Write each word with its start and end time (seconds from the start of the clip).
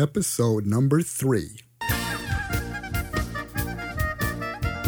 episode 0.00 0.64
number 0.64 1.02
three. 1.02 1.58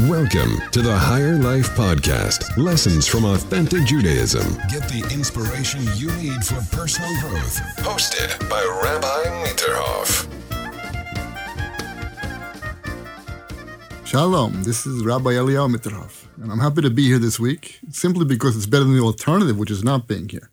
Welcome 0.08 0.58
to 0.73 0.81
the 0.81 0.96
Higher 0.96 1.36
Life 1.36 1.68
Podcast 1.76 2.57
Lessons 2.57 3.07
from 3.07 3.25
Authentic 3.25 3.84
Judaism. 3.84 4.54
Get 4.70 4.88
the 4.88 5.08
inspiration 5.12 5.83
you 5.96 6.10
need 6.17 6.42
for 6.44 6.56
personal 6.75 7.10
growth. 7.20 7.60
Hosted 7.78 8.48
by 8.48 8.62
Rabbi 8.82 9.46
Mitterhoff. 9.46 10.27
Shalom, 14.07 14.63
this 14.63 14.87
is 14.87 15.05
Rabbi 15.05 15.33
Eliyahu 15.33 15.77
Mitterhoff, 15.77 16.27
and 16.43 16.51
I'm 16.51 16.59
happy 16.59 16.81
to 16.83 16.91
be 16.91 17.07
here 17.07 17.19
this 17.19 17.39
week 17.39 17.81
simply 17.91 18.25
because 18.25 18.57
it's 18.57 18.67
better 18.67 18.85
than 18.85 18.97
the 18.97 19.03
alternative, 19.03 19.59
which 19.59 19.71
is 19.71 19.85
not 19.85 20.09
being 20.09 20.29
here. 20.29 20.51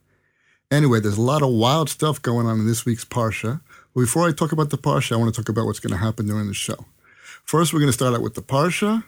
Anyway, 0.70 1.00
there's 1.00 1.18
a 1.18 1.22
lot 1.22 1.42
of 1.42 1.50
wild 1.50 1.90
stuff 1.90 2.22
going 2.22 2.46
on 2.46 2.60
in 2.60 2.68
this 2.68 2.86
week's 2.86 3.06
Parsha. 3.06 3.62
Before 3.96 4.28
I 4.28 4.32
talk 4.32 4.52
about 4.52 4.70
the 4.70 4.78
Parsha, 4.78 5.14
I 5.14 5.16
want 5.16 5.34
to 5.34 5.42
talk 5.42 5.50
about 5.50 5.66
what's 5.66 5.80
going 5.80 5.92
to 5.92 5.98
happen 5.98 6.28
during 6.28 6.48
the 6.48 6.54
show. 6.54 6.86
First, 7.44 7.74
we're 7.74 7.80
going 7.80 7.90
to 7.90 7.94
start 7.94 8.14
out 8.14 8.22
with 8.22 8.36
the 8.36 8.42
Parsha, 8.42 9.04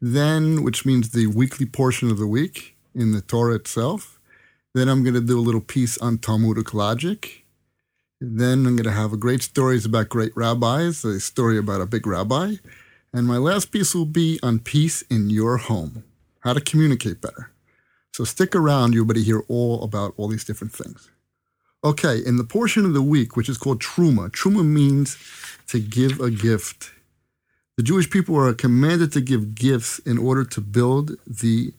then, 0.00 0.62
which 0.62 0.86
means 0.86 1.10
the 1.10 1.26
weekly 1.26 1.66
portion 1.66 2.10
of 2.12 2.18
the 2.18 2.28
week 2.28 2.76
in 2.94 3.10
the 3.10 3.20
Torah 3.20 3.56
itself. 3.56 4.20
Then 4.72 4.88
I'm 4.88 5.02
going 5.02 5.14
to 5.14 5.20
do 5.20 5.38
a 5.38 5.42
little 5.42 5.60
piece 5.60 5.98
on 5.98 6.18
Talmudic 6.18 6.72
logic. 6.72 7.44
Then 8.20 8.66
I'm 8.66 8.76
going 8.76 8.84
to 8.84 8.92
have 8.92 9.12
a 9.12 9.16
great 9.16 9.42
stories 9.42 9.84
about 9.84 10.08
great 10.08 10.32
rabbis, 10.36 11.04
a 11.04 11.18
story 11.18 11.58
about 11.58 11.80
a 11.80 11.86
big 11.86 12.06
rabbi. 12.06 12.54
And 13.12 13.26
my 13.26 13.38
last 13.38 13.72
piece 13.72 13.96
will 13.96 14.06
be 14.06 14.38
on 14.44 14.60
peace 14.60 15.02
in 15.10 15.28
your 15.28 15.56
home, 15.56 16.04
how 16.40 16.52
to 16.52 16.60
communicate 16.60 17.20
better. 17.20 17.50
So 18.12 18.22
stick 18.22 18.54
around, 18.54 18.94
you'll 18.94 19.06
be 19.06 19.24
hear 19.24 19.42
all 19.48 19.82
about 19.82 20.14
all 20.16 20.28
these 20.28 20.44
different 20.44 20.72
things. 20.72 21.10
Okay, 21.82 22.18
in 22.24 22.36
the 22.36 22.44
portion 22.44 22.84
of 22.84 22.92
the 22.92 23.02
week, 23.02 23.36
which 23.36 23.48
is 23.48 23.56
called 23.56 23.80
Truma, 23.80 24.30
Truma 24.30 24.64
means 24.64 25.16
to 25.68 25.80
give 25.80 26.20
a 26.20 26.30
gift. 26.30 26.90
The 27.78 27.82
Jewish 27.82 28.10
people 28.10 28.36
are 28.36 28.52
commanded 28.52 29.12
to 29.12 29.20
give 29.22 29.54
gifts 29.54 29.98
in 30.00 30.18
order 30.18 30.44
to 30.44 30.60
build 30.60 31.12
the 31.26 31.72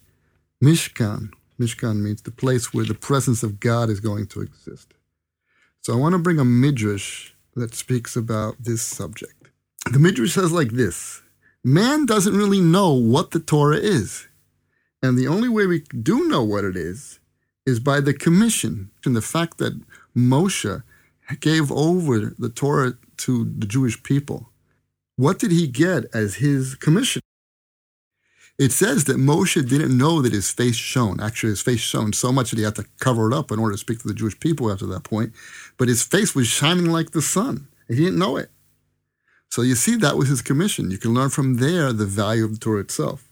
Mishkan. 0.63 1.31
Mishkan 1.59 2.01
means 2.01 2.23
the 2.23 2.31
place 2.31 2.73
where 2.73 2.85
the 2.85 2.95
presence 2.95 3.43
of 3.43 3.59
God 3.59 3.91
is 3.91 3.99
going 3.99 4.25
to 4.27 4.41
exist. 4.41 4.95
So 5.81 5.93
I 5.93 5.97
want 5.97 6.13
to 6.13 6.19
bring 6.19 6.39
a 6.39 6.45
midrash 6.45 7.31
that 7.55 7.75
speaks 7.75 8.15
about 8.15 8.55
this 8.59 8.81
subject. 8.81 9.49
The 9.91 9.99
midrash 9.99 10.33
says 10.33 10.51
like 10.51 10.71
this 10.71 11.21
Man 11.63 12.07
doesn't 12.07 12.35
really 12.35 12.59
know 12.59 12.93
what 12.93 13.31
the 13.31 13.39
Torah 13.39 13.77
is. 13.77 14.27
And 15.03 15.15
the 15.15 15.27
only 15.27 15.49
way 15.49 15.67
we 15.67 15.81
do 15.81 16.27
know 16.27 16.43
what 16.43 16.63
it 16.63 16.75
is 16.75 17.19
is 17.65 17.79
by 17.79 17.99
the 17.99 18.13
commission 18.13 18.91
and 19.05 19.15
the 19.15 19.21
fact 19.21 19.57
that 19.59 19.79
Moshe 20.15 20.83
gave 21.39 21.71
over 21.71 22.33
the 22.37 22.49
Torah 22.49 22.93
to 23.17 23.45
the 23.57 23.67
Jewish 23.67 24.01
people. 24.03 24.49
What 25.15 25.39
did 25.39 25.51
he 25.51 25.67
get 25.67 26.05
as 26.13 26.35
his 26.35 26.75
commission? 26.75 27.21
It 28.57 28.71
says 28.71 29.05
that 29.05 29.17
Moshe 29.17 29.67
didn't 29.67 29.97
know 29.97 30.21
that 30.21 30.33
his 30.33 30.51
face 30.51 30.75
shone. 30.75 31.19
Actually, 31.19 31.51
his 31.51 31.61
face 31.61 31.79
shone 31.79 32.13
so 32.13 32.31
much 32.31 32.51
that 32.51 32.57
he 32.57 32.65
had 32.65 32.75
to 32.75 32.85
cover 32.99 33.31
it 33.31 33.33
up 33.33 33.51
in 33.51 33.59
order 33.59 33.73
to 33.73 33.77
speak 33.77 33.99
to 34.01 34.07
the 34.07 34.13
Jewish 34.13 34.39
people 34.39 34.71
after 34.71 34.85
that 34.87 35.03
point. 35.03 35.33
But 35.77 35.87
his 35.87 36.03
face 36.03 36.35
was 36.35 36.47
shining 36.47 36.85
like 36.85 37.11
the 37.11 37.21
sun. 37.21 37.67
and 37.87 37.97
He 37.97 38.05
didn't 38.05 38.19
know 38.19 38.37
it. 38.37 38.49
So 39.49 39.63
you 39.63 39.75
see, 39.75 39.95
that 39.97 40.17
was 40.17 40.29
his 40.29 40.41
commission. 40.41 40.91
You 40.91 40.97
can 40.97 41.13
learn 41.13 41.29
from 41.29 41.57
there 41.57 41.91
the 41.91 42.05
value 42.05 42.45
of 42.45 42.53
the 42.53 42.59
Torah 42.59 42.81
itself. 42.81 43.30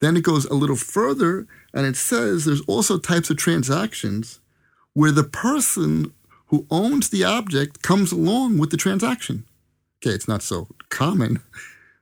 Then 0.00 0.16
it 0.16 0.22
goes 0.24 0.46
a 0.46 0.54
little 0.54 0.76
further 0.76 1.46
and 1.74 1.86
it 1.86 1.96
says 1.96 2.44
there's 2.44 2.62
also 2.62 2.98
types 2.98 3.30
of 3.30 3.36
transactions 3.36 4.40
where 4.94 5.12
the 5.12 5.24
person 5.24 6.12
who 6.46 6.66
owns 6.70 7.10
the 7.10 7.24
object 7.24 7.82
comes 7.82 8.10
along 8.10 8.58
with 8.58 8.70
the 8.70 8.76
transaction. 8.76 9.44
Okay, 10.02 10.14
it's 10.14 10.26
not 10.26 10.42
so 10.42 10.68
common, 10.88 11.40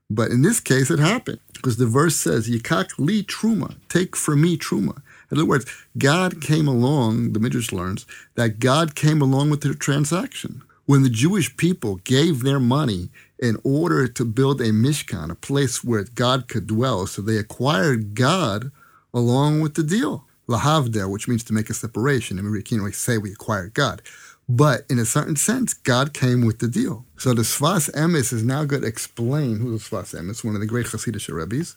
but 0.08 0.30
in 0.30 0.42
this 0.42 0.60
case 0.60 0.90
it 0.90 0.98
happened 0.98 1.40
because 1.52 1.76
the 1.76 1.86
verse 1.86 2.16
says, 2.16 2.48
Yikak 2.48 2.92
li 2.98 3.22
truma, 3.22 3.76
take 3.88 4.16
for 4.16 4.36
me 4.36 4.56
truma. 4.56 5.02
In 5.30 5.36
other 5.36 5.44
words, 5.44 5.66
God 5.98 6.40
came 6.40 6.66
along, 6.66 7.32
the 7.32 7.40
Midrash 7.40 7.72
learns, 7.72 8.06
that 8.36 8.60
God 8.60 8.94
came 8.94 9.20
along 9.20 9.50
with 9.50 9.60
the 9.60 9.74
transaction. 9.74 10.62
When 10.86 11.02
the 11.02 11.10
Jewish 11.10 11.54
people 11.58 11.96
gave 11.96 12.42
their 12.42 12.60
money 12.60 13.10
in 13.38 13.58
order 13.64 14.08
to 14.08 14.24
build 14.24 14.60
a 14.60 14.70
Mishkan, 14.70 15.30
a 15.30 15.34
place 15.34 15.84
where 15.84 16.04
God 16.04 16.48
could 16.48 16.66
dwell, 16.66 17.06
so 17.06 17.22
they 17.22 17.36
acquired 17.36 18.14
God 18.14 18.70
along 19.14 19.60
with 19.60 19.74
the 19.74 19.82
deal. 19.82 20.24
Lahavdeh, 20.48 21.10
which 21.10 21.28
means 21.28 21.44
to 21.44 21.52
make 21.52 21.68
a 21.68 21.74
separation. 21.74 22.38
I 22.38 22.42
mean, 22.42 22.52
we 22.52 22.62
can't 22.62 22.80
really 22.80 22.92
say 22.92 23.18
we 23.18 23.32
acquired 23.32 23.74
God. 23.74 24.02
But 24.48 24.84
in 24.88 24.98
a 24.98 25.04
certain 25.04 25.36
sense, 25.36 25.74
God 25.74 26.14
came 26.14 26.46
with 26.46 26.58
the 26.58 26.68
deal. 26.68 27.04
So 27.18 27.34
the 27.34 27.42
Sfas 27.42 27.90
Emes 27.92 28.32
is 28.32 28.42
now 28.42 28.64
going 28.64 28.80
to 28.80 28.88
explain 28.88 29.58
who 29.58 29.72
the 29.72 29.78
Sfas 29.78 30.18
Emes, 30.18 30.42
one 30.42 30.54
of 30.54 30.60
the 30.60 30.66
great 30.66 30.86
Hasidic 30.86 31.32
rabbis, 31.32 31.76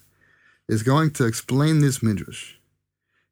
is 0.68 0.82
going 0.82 1.10
to 1.12 1.26
explain 1.26 1.80
this 1.80 2.02
midrash. 2.02 2.54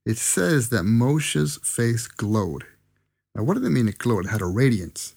It 0.04 0.18
says 0.18 0.68
that 0.70 0.84
Moshe's 0.84 1.58
face 1.62 2.06
glowed. 2.06 2.66
Now, 3.34 3.44
what 3.44 3.54
did 3.54 3.64
it 3.64 3.70
mean 3.70 3.88
it 3.88 3.98
glowed? 3.98 4.26
It 4.26 4.30
had 4.30 4.42
a 4.42 4.46
radiance. 4.46 5.14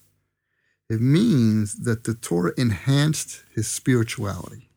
It 0.93 1.01
means 1.01 1.77
that 1.85 2.03
the 2.03 2.13
Torah 2.13 2.53
enhanced 2.55 3.41
his 3.55 3.67
spirituality. 3.67 4.69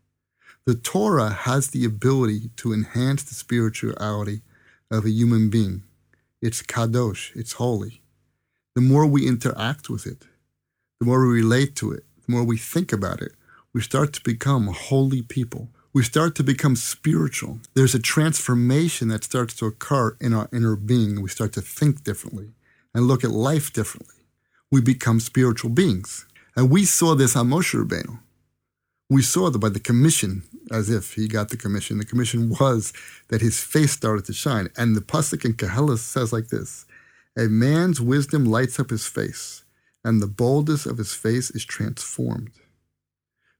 The 0.64 0.74
Torah 0.74 1.28
has 1.28 1.68
the 1.68 1.84
ability 1.84 2.52
to 2.56 2.72
enhance 2.72 3.22
the 3.22 3.34
spirituality 3.34 4.40
of 4.90 5.04
a 5.04 5.10
human 5.10 5.50
being. 5.50 5.82
It's 6.40 6.62
kadosh, 6.62 7.36
it's 7.36 7.60
holy. 7.64 8.00
The 8.74 8.80
more 8.80 9.06
we 9.06 9.28
interact 9.28 9.90
with 9.90 10.06
it, 10.06 10.24
the 11.00 11.04
more 11.04 11.20
we 11.20 11.34
relate 11.34 11.76
to 11.76 11.92
it, 11.92 12.04
the 12.24 12.32
more 12.32 12.44
we 12.44 12.56
think 12.56 12.94
about 12.94 13.20
it, 13.20 13.32
we 13.74 13.82
start 13.82 14.14
to 14.14 14.22
become 14.22 14.68
holy 14.68 15.20
people. 15.20 15.68
We 15.92 16.02
start 16.02 16.34
to 16.36 16.42
become 16.42 16.76
spiritual. 16.76 17.58
There's 17.74 17.94
a 17.94 17.98
transformation 17.98 19.08
that 19.08 19.24
starts 19.24 19.52
to 19.56 19.66
occur 19.66 20.16
in 20.18 20.32
our 20.32 20.48
inner 20.50 20.76
being. 20.76 21.20
We 21.20 21.28
start 21.28 21.52
to 21.52 21.60
think 21.60 22.04
differently 22.04 22.54
and 22.94 23.06
look 23.06 23.22
at 23.22 23.32
life 23.32 23.70
differently. 23.70 24.15
We 24.70 24.80
become 24.80 25.20
spiritual 25.20 25.70
beings. 25.70 26.26
And 26.56 26.70
we 26.70 26.84
saw 26.84 27.14
this 27.14 27.36
on 27.36 27.48
Moshe 27.48 27.74
Rabbeinu. 27.74 28.18
We 29.08 29.22
saw 29.22 29.50
that 29.50 29.58
by 29.58 29.68
the 29.68 29.78
commission, 29.78 30.42
as 30.70 30.90
if 30.90 31.14
he 31.14 31.28
got 31.28 31.50
the 31.50 31.56
commission. 31.56 31.98
The 31.98 32.04
commission 32.04 32.48
was 32.48 32.92
that 33.28 33.40
his 33.40 33.60
face 33.60 33.92
started 33.92 34.24
to 34.24 34.32
shine. 34.32 34.68
And 34.76 34.96
the 34.96 35.00
pasuk 35.00 35.44
in 35.44 35.54
Koheles 35.54 36.00
says 36.00 36.32
like 36.32 36.48
this: 36.48 36.86
"A 37.38 37.46
man's 37.48 38.00
wisdom 38.00 38.44
lights 38.44 38.80
up 38.80 38.90
his 38.90 39.06
face, 39.06 39.62
and 40.02 40.20
the 40.20 40.26
boldness 40.26 40.86
of 40.86 40.98
his 40.98 41.14
face 41.14 41.50
is 41.50 41.64
transformed." 41.64 42.50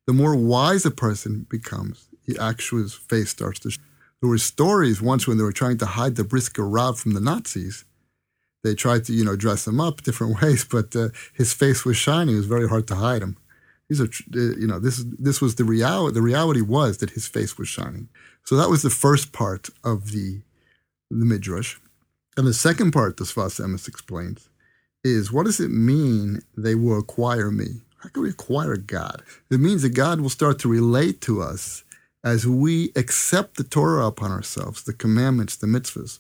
The 0.07 0.13
more 0.13 0.35
wise 0.35 0.85
a 0.85 0.91
person 0.91 1.47
becomes, 1.49 2.09
he 2.23 2.37
actually 2.39 2.83
his 2.83 2.95
face 2.95 3.31
starts 3.31 3.61
to. 3.61 3.71
Shine. 3.71 3.85
There 4.21 4.31
were 4.31 4.39
stories 4.39 5.01
once 5.01 5.29
when 5.29 5.37
they 5.37 5.45
were 5.45 5.53
trying 5.53 5.79
to 5.79 5.87
hide 5.87 6.17
the 6.17 6.25
Brisker 6.25 6.67
Rav 6.67 6.99
from 6.99 7.13
the 7.13 7.21
Nazis. 7.21 7.85
They 8.67 8.75
tried 8.75 9.05
to, 9.05 9.13
you 9.13 9.25
know, 9.25 9.37
dress 9.37 9.67
him 9.67 9.81
up 9.81 10.03
different 10.03 10.41
ways, 10.43 10.65
but 10.65 10.95
uh, 10.97 11.09
his 11.33 11.53
face 11.53 11.85
was 11.85 11.97
shining. 11.97 12.35
It 12.35 12.39
was 12.39 12.47
very 12.47 12.69
hard 12.69 12.89
to 12.89 12.97
hide 12.97 13.23
him. 13.23 13.37
These 13.89 14.01
are, 14.01 14.11
uh, 14.35 14.57
you 14.59 14.67
know, 14.67 14.81
this 14.81 15.05
this 15.19 15.41
was 15.41 15.55
the 15.55 15.65
reality. 15.65 16.15
The 16.15 16.23
reality 16.23 16.61
was 16.61 16.99
that 16.99 17.11
his 17.11 17.29
face 17.29 17.57
was 17.57 17.69
shining. 17.69 18.09
So 18.43 18.57
that 18.57 18.69
was 18.69 18.83
the 18.83 18.91
first 18.91 19.33
part 19.33 19.71
of 19.85 20.11
the 20.11 20.43
the 21.11 21.25
midrash, 21.25 21.77
and 22.37 22.47
the 22.47 22.53
second 22.53 22.91
part, 22.91 23.17
the 23.17 23.25
Sfas 23.25 23.65
Emes 23.65 23.87
explains, 23.87 24.49
is 25.05 25.33
what 25.33 25.47
does 25.47 25.61
it 25.61 25.71
mean 25.71 26.41
they 26.57 26.75
will 26.75 26.99
acquire 26.99 27.53
me? 27.53 27.83
How 27.99 28.09
can 28.09 28.25
we 28.25 28.31
acquire 28.31 28.77
God? 28.77 29.23
It 29.51 29.61
means 29.61 29.83
that 29.83 29.91
God 29.91 30.21
will 30.21 30.31
start 30.31 30.59
to 30.61 30.69
relate 30.69 31.21
to 31.23 31.41
us 31.41 31.85
as 32.25 32.45
we 32.45 32.91
accept 32.97 33.57
the 33.57 33.65
Torah 33.65 34.07
upon 34.07 34.33
ourselves, 34.33 34.83
the 34.83 34.93
commandments, 34.93 35.55
the 35.57 35.69
mitzvahs. 35.69 36.19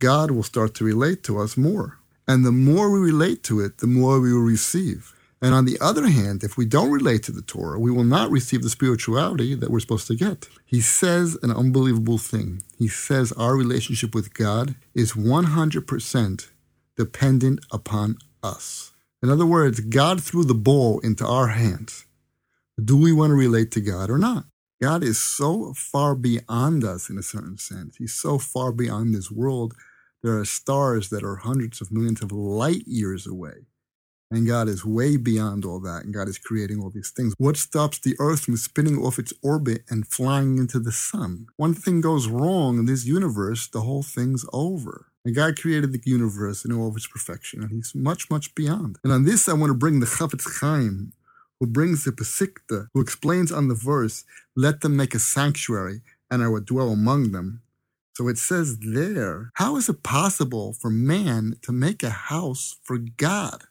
God 0.00 0.30
will 0.30 0.42
start 0.42 0.74
to 0.74 0.84
relate 0.84 1.22
to 1.24 1.38
us 1.38 1.56
more. 1.56 1.98
And 2.26 2.44
the 2.44 2.52
more 2.52 2.90
we 2.90 2.98
relate 2.98 3.42
to 3.44 3.60
it, 3.60 3.78
the 3.78 3.86
more 3.86 4.18
we 4.20 4.32
will 4.32 4.40
receive. 4.40 5.14
And 5.42 5.54
on 5.54 5.64
the 5.64 5.78
other 5.80 6.08
hand, 6.08 6.42
if 6.42 6.56
we 6.56 6.66
don't 6.66 6.90
relate 6.90 7.22
to 7.24 7.32
the 7.32 7.42
Torah, 7.42 7.78
we 7.78 7.90
will 7.90 8.04
not 8.04 8.30
receive 8.30 8.62
the 8.62 8.68
spirituality 8.68 9.54
that 9.54 9.70
we're 9.70 9.80
supposed 9.80 10.06
to 10.08 10.14
get. 10.14 10.48
He 10.66 10.80
says 10.80 11.38
an 11.42 11.50
unbelievable 11.50 12.18
thing. 12.18 12.62
He 12.78 12.88
says 12.88 13.32
our 13.32 13.56
relationship 13.56 14.14
with 14.14 14.34
God 14.34 14.74
is 14.94 15.12
100% 15.12 16.48
dependent 16.96 17.60
upon 17.70 18.16
us. 18.42 18.92
In 19.22 19.30
other 19.30 19.46
words, 19.46 19.80
God 19.80 20.22
threw 20.22 20.44
the 20.44 20.54
ball 20.54 21.00
into 21.00 21.26
our 21.26 21.48
hands. 21.48 22.06
Do 22.82 22.96
we 22.96 23.12
want 23.12 23.30
to 23.30 23.34
relate 23.34 23.70
to 23.72 23.80
God 23.80 24.10
or 24.10 24.18
not? 24.18 24.44
God 24.80 25.02
is 25.02 25.18
so 25.18 25.74
far 25.74 26.14
beyond 26.14 26.84
us 26.84 27.10
in 27.10 27.18
a 27.18 27.22
certain 27.22 27.58
sense. 27.58 27.96
He's 27.96 28.14
so 28.14 28.38
far 28.38 28.72
beyond 28.72 29.14
this 29.14 29.30
world. 29.30 29.74
There 30.22 30.38
are 30.38 30.44
stars 30.44 31.08
that 31.10 31.24
are 31.24 31.36
hundreds 31.36 31.80
of 31.80 31.90
millions 31.90 32.22
of 32.22 32.32
light 32.32 32.86
years 32.86 33.26
away. 33.26 33.66
And 34.32 34.46
God 34.46 34.68
is 34.68 34.84
way 34.84 35.16
beyond 35.16 35.64
all 35.64 35.80
that, 35.80 36.04
and 36.04 36.14
God 36.14 36.28
is 36.28 36.38
creating 36.38 36.80
all 36.80 36.90
these 36.90 37.10
things. 37.10 37.34
What 37.38 37.56
stops 37.56 37.98
the 37.98 38.14
Earth 38.20 38.44
from 38.44 38.56
spinning 38.56 38.98
off 38.98 39.18
its 39.18 39.32
orbit 39.42 39.82
and 39.88 40.06
flying 40.06 40.58
into 40.58 40.78
the 40.78 40.92
sun? 40.92 41.46
One 41.56 41.74
thing 41.74 42.00
goes 42.00 42.28
wrong 42.28 42.78
in 42.78 42.86
this 42.86 43.04
universe, 43.04 43.66
the 43.66 43.80
whole 43.80 44.04
thing's 44.04 44.44
over. 44.52 45.06
And 45.24 45.34
God 45.34 45.60
created 45.60 45.92
the 45.92 46.00
universe 46.04 46.64
in 46.64 46.72
all 46.72 46.88
of 46.88 46.96
its 46.96 47.08
perfection, 47.08 47.62
and 47.62 47.72
He's 47.72 47.92
much, 47.92 48.30
much 48.30 48.54
beyond. 48.54 48.98
And 49.02 49.12
on 49.12 49.24
this, 49.24 49.48
I 49.48 49.52
want 49.54 49.70
to 49.70 49.74
bring 49.74 49.98
the 49.98 50.06
Chafetz 50.06 50.60
Chaim, 50.60 51.12
who 51.58 51.66
brings 51.66 52.04
the 52.04 52.12
Pesikta, 52.12 52.86
who 52.94 53.00
explains 53.00 53.50
on 53.50 53.66
the 53.66 53.74
verse, 53.74 54.24
let 54.54 54.80
them 54.80 54.96
make 54.96 55.14
a 55.14 55.18
sanctuary, 55.18 56.02
and 56.30 56.42
I 56.42 56.48
will 56.48 56.60
dwell 56.60 56.90
among 56.90 57.32
them. 57.32 57.62
So 58.20 58.28
it 58.28 58.36
says 58.36 58.76
there, 58.80 59.50
how 59.54 59.76
is 59.76 59.88
it 59.88 60.02
possible 60.02 60.74
for 60.74 60.90
man 60.90 61.54
to 61.62 61.72
make 61.72 62.02
a 62.02 62.10
house 62.10 62.76
for 62.82 62.98
God? 62.98 63.62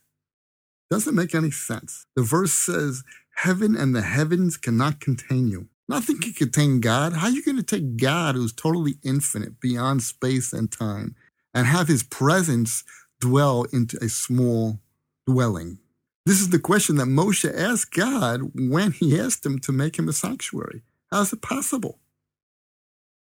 Doesn't 0.89 1.13
make 1.13 1.35
any 1.35 1.51
sense. 1.51 2.07
The 2.15 2.23
verse 2.23 2.51
says, 2.51 3.03
heaven 3.35 3.75
and 3.75 3.95
the 3.95 4.01
heavens 4.01 4.57
cannot 4.57 4.99
contain 4.99 5.49
you. 5.49 5.67
Nothing 5.87 6.17
can 6.17 6.33
contain 6.33 6.79
God. 6.79 7.13
How 7.13 7.27
are 7.27 7.29
you 7.29 7.45
going 7.45 7.57
to 7.57 7.63
take 7.63 7.97
God, 7.97 8.33
who's 8.33 8.51
totally 8.51 8.95
infinite, 9.03 9.59
beyond 9.59 10.01
space 10.01 10.51
and 10.51 10.71
time, 10.71 11.15
and 11.53 11.67
have 11.67 11.87
his 11.87 12.01
presence 12.01 12.83
dwell 13.21 13.67
into 13.71 14.03
a 14.03 14.09
small 14.09 14.79
dwelling? 15.27 15.77
This 16.25 16.41
is 16.41 16.49
the 16.49 16.57
question 16.57 16.95
that 16.95 17.05
Moshe 17.05 17.47
asked 17.55 17.93
God 17.93 18.49
when 18.55 18.93
he 18.93 19.19
asked 19.19 19.45
him 19.45 19.59
to 19.59 19.71
make 19.71 19.99
him 19.99 20.09
a 20.09 20.13
sanctuary. 20.13 20.81
How 21.11 21.21
is 21.21 21.33
it 21.33 21.43
possible? 21.43 21.99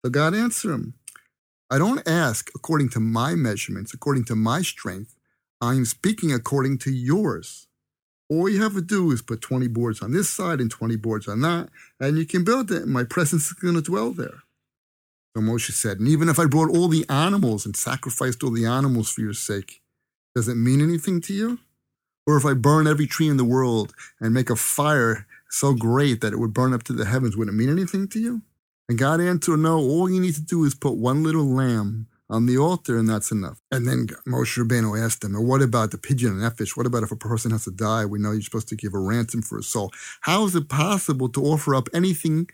So 0.04 0.10
God 0.10 0.34
answered 0.34 0.72
him, 0.74 0.94
I 1.74 1.78
don't 1.78 2.06
ask 2.06 2.52
according 2.54 2.90
to 2.90 3.00
my 3.00 3.34
measurements, 3.34 3.92
according 3.92 4.26
to 4.26 4.36
my 4.36 4.62
strength. 4.62 5.16
I 5.60 5.72
am 5.72 5.84
speaking 5.84 6.32
according 6.32 6.78
to 6.78 6.92
yours. 6.92 7.66
All 8.30 8.48
you 8.48 8.62
have 8.62 8.74
to 8.74 8.80
do 8.80 9.10
is 9.10 9.22
put 9.22 9.40
20 9.40 9.66
boards 9.66 10.00
on 10.00 10.12
this 10.12 10.30
side 10.30 10.60
and 10.60 10.70
20 10.70 10.94
boards 10.94 11.26
on 11.26 11.40
that, 11.40 11.70
and 11.98 12.16
you 12.16 12.26
can 12.26 12.44
build 12.44 12.70
it, 12.70 12.82
and 12.82 12.92
my 12.92 13.02
presence 13.02 13.46
is 13.46 13.54
going 13.54 13.74
to 13.74 13.82
dwell 13.82 14.12
there. 14.12 14.44
So 15.36 15.42
Moshe 15.42 15.72
said, 15.72 15.98
And 15.98 16.06
even 16.06 16.28
if 16.28 16.38
I 16.38 16.44
brought 16.44 16.70
all 16.70 16.86
the 16.86 17.04
animals 17.08 17.66
and 17.66 17.76
sacrificed 17.76 18.44
all 18.44 18.52
the 18.52 18.66
animals 18.66 19.10
for 19.10 19.22
your 19.22 19.34
sake, 19.34 19.82
does 20.36 20.46
it 20.46 20.54
mean 20.54 20.80
anything 20.80 21.20
to 21.22 21.34
you? 21.34 21.58
Or 22.24 22.36
if 22.36 22.44
I 22.44 22.54
burn 22.54 22.86
every 22.86 23.08
tree 23.08 23.26
in 23.26 23.36
the 23.36 23.44
world 23.44 23.94
and 24.20 24.32
make 24.32 24.48
a 24.48 24.54
fire 24.54 25.26
so 25.50 25.74
great 25.74 26.20
that 26.20 26.32
it 26.32 26.38
would 26.38 26.54
burn 26.54 26.72
up 26.72 26.84
to 26.84 26.92
the 26.92 27.06
heavens, 27.06 27.36
would 27.36 27.48
it 27.48 27.52
mean 27.52 27.68
anything 27.68 28.06
to 28.10 28.20
you? 28.20 28.42
And 28.88 28.98
God 28.98 29.20
answered, 29.20 29.58
No, 29.58 29.78
all 29.78 30.10
you 30.10 30.20
need 30.20 30.34
to 30.34 30.42
do 30.42 30.64
is 30.64 30.74
put 30.74 30.96
one 30.96 31.22
little 31.22 31.46
lamb 31.46 32.06
on 32.28 32.46
the 32.46 32.58
altar, 32.58 32.98
and 32.98 33.08
that's 33.08 33.30
enough. 33.30 33.60
And 33.70 33.86
then 33.86 34.06
Moshe 34.26 34.58
Rabbeinu 34.62 34.98
asked 35.02 35.24
him, 35.24 35.34
What 35.34 35.62
about 35.62 35.90
the 35.90 35.98
pigeon 35.98 36.32
and 36.32 36.42
that 36.42 36.56
fish? 36.56 36.76
What 36.76 36.86
about 36.86 37.02
if 37.02 37.10
a 37.10 37.16
person 37.16 37.50
has 37.52 37.64
to 37.64 37.70
die? 37.70 38.04
We 38.04 38.18
know 38.18 38.32
you're 38.32 38.42
supposed 38.42 38.68
to 38.68 38.76
give 38.76 38.94
a 38.94 38.98
ransom 38.98 39.42
for 39.42 39.58
a 39.58 39.62
soul. 39.62 39.92
How 40.22 40.44
is 40.44 40.54
it 40.54 40.68
possible 40.68 41.28
to 41.30 41.42
offer 41.42 41.74
up 41.74 41.88
anything 41.94 42.48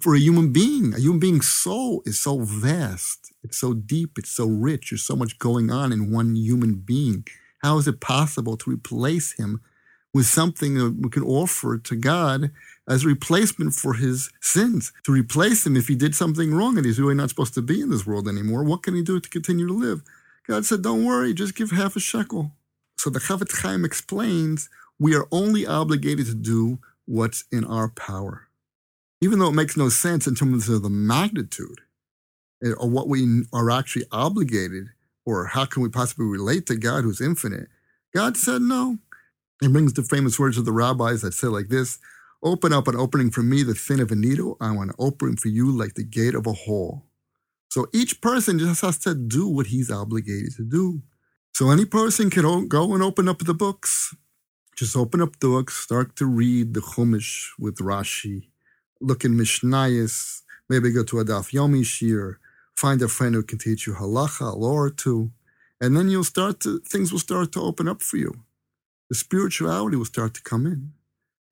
for 0.00 0.14
a 0.14 0.20
human 0.20 0.52
being? 0.52 0.94
A 0.94 1.00
human 1.00 1.20
being's 1.20 1.48
soul 1.48 2.02
is 2.06 2.18
so 2.18 2.40
vast, 2.40 3.32
it's 3.42 3.58
so 3.58 3.72
deep, 3.74 4.18
it's 4.18 4.30
so 4.30 4.46
rich. 4.46 4.90
There's 4.90 5.04
so 5.04 5.16
much 5.16 5.38
going 5.38 5.70
on 5.70 5.92
in 5.92 6.12
one 6.12 6.36
human 6.36 6.76
being. 6.76 7.24
How 7.62 7.78
is 7.78 7.86
it 7.88 8.00
possible 8.00 8.56
to 8.56 8.70
replace 8.70 9.32
him 9.32 9.60
with 10.12 10.26
something 10.26 10.74
that 10.74 10.96
we 11.00 11.08
can 11.08 11.22
offer 11.22 11.78
to 11.78 11.96
God 11.96 12.50
as 12.88 13.06
replacement 13.06 13.74
for 13.74 13.94
his 13.94 14.30
sins? 14.40 14.92
To 15.04 15.12
replace 15.12 15.66
him 15.66 15.76
if 15.76 15.88
he 15.88 15.94
did 15.94 16.14
something 16.14 16.54
wrong 16.54 16.76
and 16.76 16.86
he's 16.86 17.00
really 17.00 17.14
not 17.14 17.28
supposed 17.28 17.54
to 17.54 17.62
be 17.62 17.80
in 17.80 17.90
this 17.90 18.06
world 18.06 18.28
anymore, 18.28 18.64
what 18.64 18.82
can 18.82 18.94
he 18.94 19.02
do 19.02 19.20
to 19.20 19.28
continue 19.28 19.66
to 19.66 19.74
live? 19.74 20.02
God 20.46 20.64
said, 20.64 20.82
Don't 20.82 21.04
worry, 21.04 21.34
just 21.34 21.54
give 21.54 21.70
half 21.70 21.96
a 21.96 22.00
shekel. 22.00 22.52
So 22.96 23.10
the 23.10 23.20
Chafetz 23.20 23.60
Chaim 23.62 23.84
explains 23.84 24.68
we 24.98 25.16
are 25.16 25.26
only 25.32 25.66
obligated 25.66 26.26
to 26.26 26.34
do 26.34 26.78
what's 27.06 27.44
in 27.50 27.64
our 27.64 27.88
power. 27.88 28.48
Even 29.20 29.38
though 29.38 29.48
it 29.48 29.54
makes 29.54 29.76
no 29.76 29.88
sense 29.88 30.26
in 30.26 30.34
terms 30.34 30.68
of 30.68 30.82
the 30.82 30.90
magnitude 30.90 31.80
eh, 32.64 32.72
or 32.78 32.88
what 32.88 33.08
we 33.08 33.44
are 33.52 33.70
actually 33.70 34.04
obligated 34.12 34.88
or 35.24 35.46
how 35.46 35.64
can 35.64 35.82
we 35.82 35.88
possibly 35.88 36.26
relate 36.26 36.66
to 36.66 36.76
God 36.76 37.04
who's 37.04 37.20
infinite? 37.20 37.68
God 38.14 38.36
said 38.36 38.62
no. 38.62 38.98
He 39.60 39.68
brings 39.68 39.92
the 39.92 40.02
famous 40.02 40.38
words 40.38 40.58
of 40.58 40.64
the 40.64 40.72
rabbis 40.72 41.22
that 41.22 41.34
say 41.34 41.46
like 41.46 41.68
this 41.68 41.98
Open 42.44 42.72
up 42.72 42.88
an 42.88 42.96
opening 42.96 43.30
for 43.30 43.42
me, 43.42 43.62
the 43.62 43.74
thin 43.74 44.00
of 44.00 44.10
a 44.10 44.16
needle. 44.16 44.56
I 44.60 44.72
want 44.72 44.90
to 44.90 44.96
open 44.98 45.36
for 45.36 45.48
you 45.48 45.70
like 45.70 45.94
the 45.94 46.02
gate 46.02 46.34
of 46.34 46.46
a 46.46 46.52
hall. 46.52 47.04
So 47.68 47.86
each 47.92 48.20
person 48.20 48.58
just 48.58 48.82
has 48.82 48.98
to 48.98 49.14
do 49.14 49.46
what 49.46 49.68
he's 49.68 49.90
obligated 49.90 50.56
to 50.56 50.64
do. 50.64 51.02
So 51.54 51.70
any 51.70 51.84
person 51.84 52.30
can 52.30 52.66
go 52.66 52.94
and 52.94 53.02
open 53.02 53.28
up 53.28 53.38
the 53.38 53.54
books. 53.54 54.14
Just 54.74 54.96
open 54.96 55.20
up 55.20 55.38
the 55.38 55.48
books, 55.48 55.76
start 55.76 56.16
to 56.16 56.26
read 56.26 56.74
the 56.74 56.80
Chumash 56.80 57.50
with 57.58 57.76
Rashi, 57.76 58.48
look 59.00 59.24
in 59.24 59.34
Mishnayos, 59.34 60.40
maybe 60.68 60.90
go 60.90 61.04
to 61.04 61.20
a 61.20 61.24
Daf 61.24 61.52
Yomi 61.52 61.82
shiur, 61.82 62.36
find 62.74 63.02
a 63.02 63.08
friend 63.08 63.34
who 63.34 63.42
can 63.42 63.58
teach 63.58 63.86
you 63.86 63.92
halacha, 63.92 64.56
law 64.56 64.72
or 64.72 64.90
two, 64.90 65.30
and 65.80 65.94
then 65.94 66.08
you'll 66.08 66.24
start 66.24 66.58
to, 66.60 66.80
things 66.80 67.12
will 67.12 67.18
start 67.18 67.52
to 67.52 67.60
open 67.60 67.86
up 67.86 68.00
for 68.02 68.16
you. 68.16 68.32
The 69.10 69.14
spirituality 69.14 69.96
will 69.96 70.06
start 70.06 70.32
to 70.34 70.42
come 70.42 70.66
in. 70.66 70.94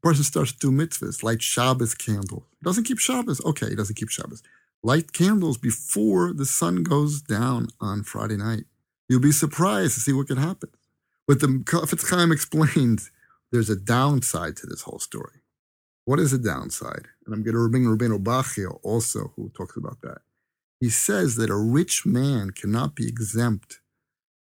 Person 0.02 0.24
starts 0.24 0.52
to 0.52 0.58
do 0.58 0.70
mitzvahs, 0.70 1.22
light 1.22 1.42
Shabbos 1.42 1.94
candles. 1.94 2.44
Doesn't 2.62 2.84
keep 2.84 2.98
Shabbos. 2.98 3.44
Okay, 3.44 3.68
he 3.68 3.74
doesn't 3.74 3.96
keep 3.96 4.08
Shabbos. 4.08 4.42
Light 4.82 5.12
candles 5.12 5.58
before 5.58 6.32
the 6.32 6.46
sun 6.46 6.82
goes 6.82 7.20
down 7.20 7.68
on 7.80 8.02
Friday 8.02 8.36
night. 8.36 8.64
You'll 9.08 9.20
be 9.20 9.32
surprised 9.32 9.94
to 9.94 10.00
see 10.00 10.12
what 10.12 10.28
can 10.28 10.38
happen. 10.38 10.70
But 11.28 11.40
the 11.40 12.06
Chaim 12.08 12.32
explains 12.32 13.10
there's 13.52 13.70
a 13.70 13.76
downside 13.76 14.56
to 14.56 14.66
this 14.66 14.82
whole 14.82 14.98
story. 15.00 15.42
What 16.06 16.18
is 16.18 16.30
the 16.30 16.38
downside? 16.38 17.08
And 17.26 17.34
I'm 17.34 17.42
going 17.42 17.54
to 17.54 17.68
bring 17.68 17.84
Rabbeinu 17.84 18.22
Bachia 18.22 18.78
also, 18.82 19.32
who 19.36 19.50
talks 19.50 19.76
about 19.76 20.00
that 20.02 20.22
he 20.80 20.88
says 20.88 21.36
that 21.36 21.50
a 21.50 21.56
rich 21.56 22.06
man 22.06 22.50
cannot 22.50 22.96
be 22.96 23.06
exempt 23.06 23.80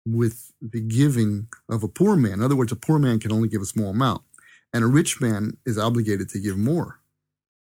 with 0.06 0.52
the 0.62 0.80
giving 0.80 1.48
of 1.68 1.82
a 1.82 1.88
poor 1.88 2.16
man. 2.16 2.34
In 2.34 2.42
other 2.42 2.56
words, 2.56 2.72
a 2.72 2.76
poor 2.76 2.98
man 2.98 3.18
can 3.18 3.32
only 3.32 3.48
give 3.48 3.60
a 3.60 3.66
small 3.66 3.90
amount, 3.90 4.22
and 4.72 4.84
a 4.84 4.88
rich 4.88 5.20
man 5.20 5.56
is 5.66 5.78
obligated 5.78 6.28
to 6.30 6.40
give 6.40 6.58
more. 6.58 7.00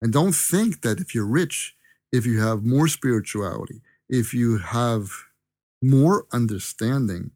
And 0.03 0.13
don't 0.13 0.35
think 0.35 0.83
that 0.83 1.01
if 1.01 1.15
you're 1.15 1.27
rich, 1.27 1.75
if 2.13 2.25
you 2.27 2.41
have 2.41 2.65
more 2.65 2.89
spirituality, 2.89 3.81
if 4.09 4.33
you 4.33 4.59
have 4.59 5.11
more 5.83 6.27
understanding, 6.33 7.31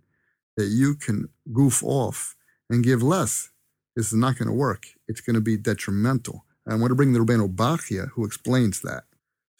that 0.56 0.67
you 0.67 0.94
can 0.94 1.29
goof 1.53 1.82
off 1.82 2.37
and 2.69 2.85
give 2.85 3.03
less. 3.03 3.50
This 3.97 4.06
is 4.06 4.19
not 4.19 4.37
going 4.37 4.49
to 4.49 4.55
work. 4.55 4.87
It's 5.09 5.20
going 5.20 5.35
to 5.35 5.41
be 5.41 5.56
detrimental. 5.56 6.44
I 6.67 6.75
want 6.75 6.91
to 6.91 6.94
bring 6.94 7.12
the 7.12 7.20
Rabbeinu 7.20 7.55
Bachia, 7.55 8.11
who 8.11 8.25
explains 8.25 8.81
that. 8.82 9.05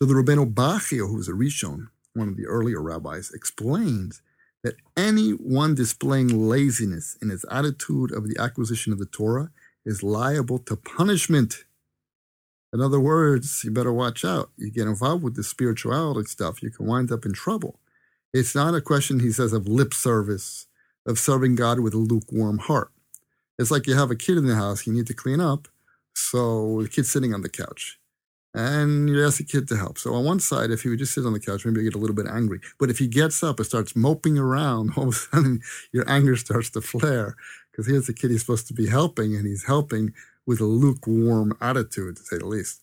So 0.01 0.07
the 0.07 0.15
Rabbeinu 0.15 0.53
Bachia, 0.53 1.09
who 1.09 1.17
was 1.17 1.29
a 1.29 1.33
Rishon, 1.33 1.89
one 2.15 2.29
of 2.29 2.37
the 2.37 2.47
earlier 2.47 2.81
rabbis, 2.81 3.31
explains 3.33 4.23
that 4.63 4.77
anyone 4.97 5.75
displaying 5.75 6.49
laziness 6.49 7.17
in 7.21 7.31
his 7.31 7.45
attitude 7.51 8.13
of 8.13 8.29
the 8.29 8.37
acquisition 8.39 8.93
of 8.93 8.99
the 8.99 9.07
Torah 9.07 9.51
is 9.85 10.03
liable 10.03 10.59
to 10.59 10.77
punishment. 10.77 11.65
In 12.73 12.81
other 12.81 13.01
words, 13.01 13.63
you 13.65 13.71
better 13.71 13.93
watch 13.93 14.25
out. 14.25 14.51
You 14.57 14.71
get 14.71 14.87
involved 14.87 15.23
with 15.23 15.37
the 15.37 15.43
spirituality 15.43 16.29
stuff, 16.29 16.63
you 16.63 16.71
can 16.71 16.87
wind 16.87 17.13
up 17.13 17.25
in 17.25 17.33
trouble. 17.33 17.79
It's 18.33 18.55
not 18.55 18.75
a 18.75 18.81
question, 18.81 19.21
he 19.21 19.31
says, 19.31 19.53
of 19.53 19.69
lip 19.69 19.93
service, 19.93 20.67
of 21.07 21.19
serving 21.19 21.57
God 21.57 21.81
with 21.81 21.93
a 21.93 21.99
lukewarm 21.99 22.59
heart. 22.59 22.91
It's 23.59 23.71
like 23.71 23.87
you 23.87 23.95
have 23.95 24.11
a 24.11 24.17
kid 24.17 24.39
in 24.39 24.47
the 24.47 24.55
house 24.55 24.87
you 24.87 24.93
need 24.93 25.07
to 25.09 25.15
clean 25.15 25.41
up, 25.41 25.69
so 26.15 26.83
the 26.83 26.89
kid's 26.89 27.11
sitting 27.11 27.35
on 27.35 27.43
the 27.43 27.49
couch 27.49 27.99
and 28.55 29.09
you 29.09 29.25
ask 29.25 29.39
the 29.39 29.45
kid 29.45 29.67
to 29.69 29.77
help. 29.77 29.99
So 29.99 30.15
on 30.15 30.25
one 30.25 30.41
side, 30.41 30.71
if 30.71 30.83
he 30.83 30.89
would 30.89 30.99
just 30.99 31.15
sit 31.15 31.25
on 31.25 31.33
the 31.33 31.41
couch, 31.41 31.65
maybe 31.65 31.81
you 31.81 31.91
get 31.91 31.97
a 31.97 32.01
little 32.01 32.17
bit 32.17 32.27
angry. 32.27 32.61
But 32.79 32.91
if 32.91 32.99
he 32.99 33.07
gets 33.07 33.43
up 33.43 33.59
and 33.59 33.67
starts 33.67 33.97
moping 33.97 34.39
around, 34.39 34.93
all 34.97 35.09
of 35.09 35.09
a 35.11 35.13
sudden 35.13 35.61
your 35.93 36.09
anger 36.09 36.37
starts 36.37 36.71
to 36.71 36.81
flare 36.81 37.37
because 37.73 37.89
here's 37.89 38.07
the 38.07 38.13
kid 38.13 38.31
he's 38.31 38.41
supposed 38.41 38.69
to 38.69 38.75
be 38.75 38.89
helping, 38.89 39.35
and 39.35 39.47
he's 39.47 39.65
helping 39.65 40.13
with 40.47 40.61
a 40.61 40.65
lukewarm 40.65 41.57
attitude, 41.61 42.17
to 42.17 42.23
say 42.23 42.39
the 42.39 42.47
least. 42.47 42.83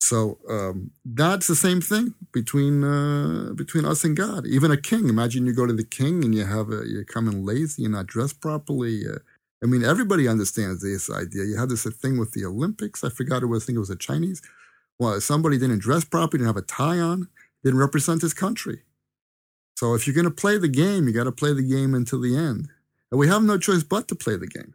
So 0.00 0.38
um, 0.50 0.90
that's 1.04 1.46
the 1.46 1.54
same 1.54 1.80
thing 1.80 2.14
between 2.32 2.84
uh, 2.84 3.52
between 3.54 3.86
us 3.86 4.04
and 4.04 4.14
God. 4.16 4.46
Even 4.46 4.70
a 4.70 4.76
king. 4.76 5.08
Imagine 5.08 5.46
you 5.46 5.54
go 5.54 5.66
to 5.66 5.72
the 5.72 5.84
king 5.84 6.24
and 6.24 6.34
you 6.34 6.44
have 6.44 6.70
a, 6.70 6.82
you're 6.86 7.04
coming 7.04 7.44
lazy, 7.44 7.82
you're 7.82 7.90
not 7.90 8.06
dressed 8.06 8.40
properly. 8.40 9.02
Uh, 9.06 9.18
I 9.62 9.66
mean, 9.66 9.82
everybody 9.82 10.28
understands 10.28 10.82
this 10.82 11.08
idea. 11.08 11.44
You 11.44 11.56
had 11.56 11.70
this 11.70 11.84
thing 11.84 12.18
with 12.18 12.32
the 12.32 12.44
Olympics. 12.44 13.02
I 13.02 13.08
forgot 13.08 13.42
it 13.42 13.46
was. 13.46 13.64
I 13.64 13.66
think 13.66 13.76
it 13.76 13.80
was 13.80 13.88
the 13.88 13.96
Chinese 13.96 14.42
well, 14.98 15.20
somebody 15.20 15.58
didn't 15.58 15.80
dress 15.80 16.04
properly, 16.04 16.38
didn't 16.38 16.54
have 16.54 16.62
a 16.62 16.66
tie 16.66 16.98
on, 16.98 17.28
didn't 17.62 17.80
represent 17.80 18.22
his 18.22 18.34
country. 18.34 18.82
So 19.76 19.94
if 19.94 20.06
you're 20.06 20.14
going 20.14 20.24
to 20.24 20.30
play 20.30 20.56
the 20.56 20.68
game, 20.68 21.06
you 21.06 21.12
got 21.12 21.24
to 21.24 21.32
play 21.32 21.52
the 21.52 21.62
game 21.62 21.94
until 21.94 22.20
the 22.20 22.36
end. 22.36 22.68
And 23.14 23.20
we 23.20 23.28
have 23.28 23.44
no 23.44 23.58
choice 23.58 23.84
but 23.84 24.08
to 24.08 24.16
play 24.16 24.34
the 24.34 24.48
game. 24.48 24.74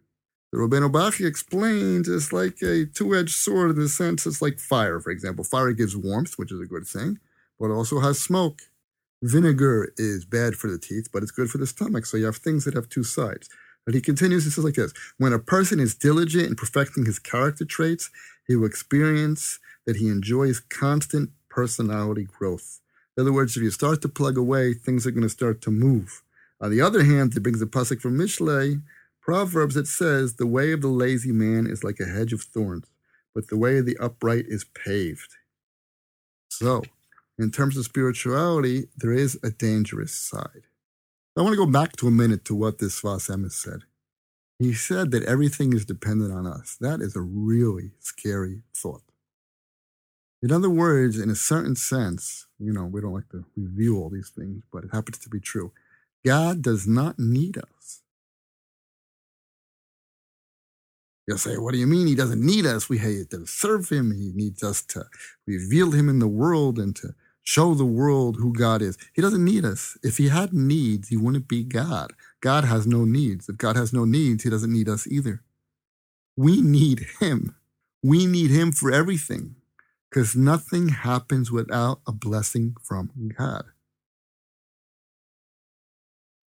The 0.53 0.59
Rabbeinu 0.59 0.89
Bachia 0.89 1.27
explains 1.27 2.07
it's 2.07 2.31
like 2.31 2.61
a 2.61 2.85
two-edged 2.85 3.35
sword 3.35 3.71
in 3.71 3.75
the 3.77 3.89
sense 3.89 4.25
it's 4.25 4.41
like 4.41 4.59
fire, 4.59 5.01
for 5.01 5.09
example. 5.09 5.43
Fire 5.43 5.73
gives 5.73 5.97
warmth, 5.97 6.35
which 6.37 6.49
is 6.49 6.61
a 6.61 6.65
good 6.65 6.87
thing, 6.87 7.19
but 7.59 7.69
also 7.69 7.99
has 7.99 8.17
smoke. 8.17 8.61
Vinegar 9.21 9.91
is 9.97 10.23
bad 10.23 10.55
for 10.55 10.71
the 10.71 10.79
teeth, 10.79 11.09
but 11.11 11.21
it's 11.21 11.33
good 11.33 11.49
for 11.49 11.57
the 11.57 11.67
stomach. 11.67 12.05
So 12.05 12.15
you 12.15 12.27
have 12.27 12.37
things 12.37 12.63
that 12.63 12.75
have 12.75 12.87
two 12.87 13.03
sides. 13.03 13.49
But 13.85 13.93
he 13.93 13.99
continues, 13.99 14.45
he 14.45 14.51
says 14.51 14.63
like 14.63 14.75
this 14.75 14.93
When 15.17 15.33
a 15.33 15.39
person 15.39 15.81
is 15.81 15.93
diligent 15.93 16.47
in 16.47 16.55
perfecting 16.55 17.05
his 17.05 17.19
character 17.19 17.65
traits, 17.65 18.09
he 18.47 18.55
will 18.55 18.67
experience 18.67 19.59
that 19.85 19.97
he 19.97 20.07
enjoys 20.07 20.61
constant 20.61 21.31
personality 21.49 22.23
growth. 22.23 22.79
In 23.17 23.21
other 23.23 23.33
words, 23.33 23.57
if 23.57 23.63
you 23.63 23.71
start 23.71 24.01
to 24.03 24.07
plug 24.07 24.37
away, 24.37 24.75
things 24.75 25.05
are 25.05 25.11
going 25.11 25.23
to 25.23 25.27
start 25.27 25.61
to 25.63 25.71
move. 25.71 26.23
On 26.61 26.69
the 26.69 26.81
other 26.81 27.03
hand, 27.03 27.35
it 27.35 27.39
brings 27.41 27.61
a 27.61 27.65
pasuk 27.65 28.01
from 28.01 28.17
Mishlei, 28.17 28.81
Proverbs, 29.21 29.77
it 29.77 29.87
says, 29.87 30.35
The 30.35 30.47
way 30.47 30.71
of 30.71 30.81
the 30.81 30.87
lazy 30.87 31.31
man 31.31 31.67
is 31.67 31.83
like 31.83 31.99
a 31.99 32.05
hedge 32.05 32.33
of 32.33 32.41
thorns, 32.41 32.87
but 33.35 33.47
the 33.47 33.57
way 33.57 33.77
of 33.77 33.85
the 33.85 33.97
upright 33.97 34.45
is 34.47 34.63
paved. 34.63 35.35
So, 36.49 36.81
in 37.37 37.51
terms 37.51 37.77
of 37.77 37.85
spirituality, 37.85 38.87
there 38.97 39.13
is 39.13 39.37
a 39.43 39.51
dangerous 39.51 40.15
side. 40.15 40.63
I 41.37 41.41
want 41.41 41.53
to 41.53 41.63
go 41.63 41.71
back 41.71 41.95
to 41.97 42.07
a 42.07 42.11
minute 42.11 42.43
to 42.45 42.55
what 42.55 42.79
this 42.79 43.01
Sfas 43.01 43.29
Emes 43.29 43.51
said. 43.51 43.81
He 44.57 44.73
said 44.73 45.11
that 45.11 45.23
everything 45.23 45.73
is 45.73 45.85
dependent 45.85 46.33
on 46.33 46.47
us. 46.47 46.75
That 46.81 46.99
is 46.99 47.15
a 47.15 47.21
really 47.21 47.91
scary 47.99 48.63
thought. 48.75 49.03
In 50.41 50.51
other 50.51 50.69
words, 50.69 51.19
in 51.19 51.29
a 51.29 51.35
certain 51.35 51.75
sense, 51.75 52.47
you 52.57 52.73
know, 52.73 52.85
we 52.85 52.99
don't 52.99 53.13
like 53.13 53.29
to 53.29 53.45
review 53.55 53.99
all 53.99 54.09
these 54.09 54.29
things, 54.35 54.63
but 54.73 54.85
it 54.85 54.89
happens 54.91 55.19
to 55.19 55.29
be 55.29 55.39
true. 55.39 55.71
God 56.25 56.61
does 56.61 56.87
not 56.87 57.17
need 57.17 57.57
us. 57.57 58.01
You'll 61.27 61.37
say, 61.37 61.57
what 61.57 61.73
do 61.73 61.77
you 61.77 61.85
mean 61.85 62.07
he 62.07 62.15
doesn't 62.15 62.43
need 62.43 62.65
us? 62.65 62.89
We 62.89 62.97
have 62.97 63.29
to 63.29 63.45
serve 63.45 63.89
him. 63.89 64.11
He 64.11 64.31
needs 64.33 64.63
us 64.63 64.81
to 64.87 65.05
reveal 65.45 65.91
him 65.91 66.09
in 66.09 66.17
the 66.17 66.27
world 66.27 66.79
and 66.79 66.95
to 66.95 67.13
show 67.43 67.75
the 67.75 67.85
world 67.85 68.37
who 68.37 68.51
God 68.51 68.81
is. 68.81 68.97
He 69.13 69.21
doesn't 69.21 69.45
need 69.45 69.63
us. 69.63 69.97
If 70.03 70.17
he 70.17 70.29
had 70.29 70.53
needs, 70.53 71.09
he 71.09 71.17
wouldn't 71.17 71.47
be 71.47 71.63
God. 71.63 72.13
God 72.41 72.63
has 72.63 72.87
no 72.87 73.05
needs. 73.05 73.47
If 73.47 73.57
God 73.57 73.75
has 73.75 73.93
no 73.93 74.05
needs, 74.05 74.43
he 74.43 74.49
doesn't 74.49 74.73
need 74.73 74.89
us 74.89 75.05
either. 75.05 75.43
We 76.35 76.61
need 76.61 77.05
him. 77.19 77.55
We 78.01 78.25
need 78.25 78.49
him 78.49 78.71
for 78.71 78.91
everything 78.91 79.55
because 80.09 80.35
nothing 80.35 80.89
happens 80.89 81.51
without 81.51 82.01
a 82.07 82.11
blessing 82.11 82.75
from 82.81 83.11
God. 83.37 83.65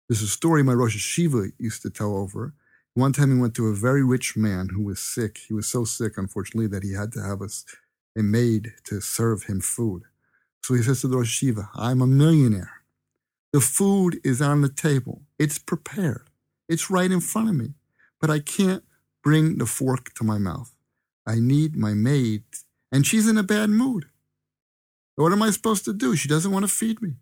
There's 0.08 0.22
a 0.22 0.28
story 0.28 0.62
my 0.62 0.72
Rosh 0.72 0.96
Yeshiva 0.96 1.52
used 1.58 1.82
to 1.82 1.90
tell 1.90 2.16
over. 2.16 2.54
One 2.94 3.12
time 3.12 3.34
he 3.34 3.40
went 3.40 3.54
to 3.56 3.66
a 3.66 3.74
very 3.74 4.04
rich 4.04 4.36
man 4.36 4.68
who 4.68 4.84
was 4.84 5.00
sick. 5.00 5.38
He 5.48 5.52
was 5.52 5.66
so 5.66 5.84
sick, 5.84 6.16
unfortunately, 6.16 6.68
that 6.68 6.84
he 6.84 6.92
had 6.92 7.12
to 7.12 7.22
have 7.22 7.42
a, 7.42 7.48
a 8.18 8.22
maid 8.22 8.74
to 8.84 9.00
serve 9.00 9.44
him 9.44 9.60
food. 9.60 10.04
So 10.62 10.74
he 10.74 10.82
says 10.82 11.00
to 11.00 11.08
the 11.08 11.16
Rosh 11.16 11.42
Yeshiva, 11.42 11.68
I'm 11.74 12.00
a 12.00 12.06
millionaire. 12.06 12.82
The 13.52 13.60
food 13.60 14.20
is 14.24 14.40
on 14.40 14.62
the 14.62 14.68
table. 14.68 15.22
It's 15.38 15.58
prepared. 15.58 16.30
It's 16.68 16.90
right 16.90 17.10
in 17.10 17.20
front 17.20 17.48
of 17.48 17.56
me. 17.56 17.74
But 18.20 18.30
I 18.30 18.38
can't 18.38 18.84
bring 19.22 19.58
the 19.58 19.66
fork 19.66 20.14
to 20.14 20.24
my 20.24 20.38
mouth. 20.38 20.72
I 21.26 21.40
need 21.40 21.76
my 21.76 21.94
maid, 21.94 22.44
and 22.92 23.04
she's 23.04 23.28
in 23.28 23.36
a 23.36 23.42
bad 23.42 23.70
mood. 23.70 24.06
What 25.16 25.32
am 25.32 25.42
I 25.42 25.50
supposed 25.50 25.84
to 25.86 25.92
do? 25.92 26.14
She 26.14 26.28
doesn't 26.28 26.52
want 26.52 26.64
to 26.64 26.72
feed 26.72 27.02
me. 27.02 27.14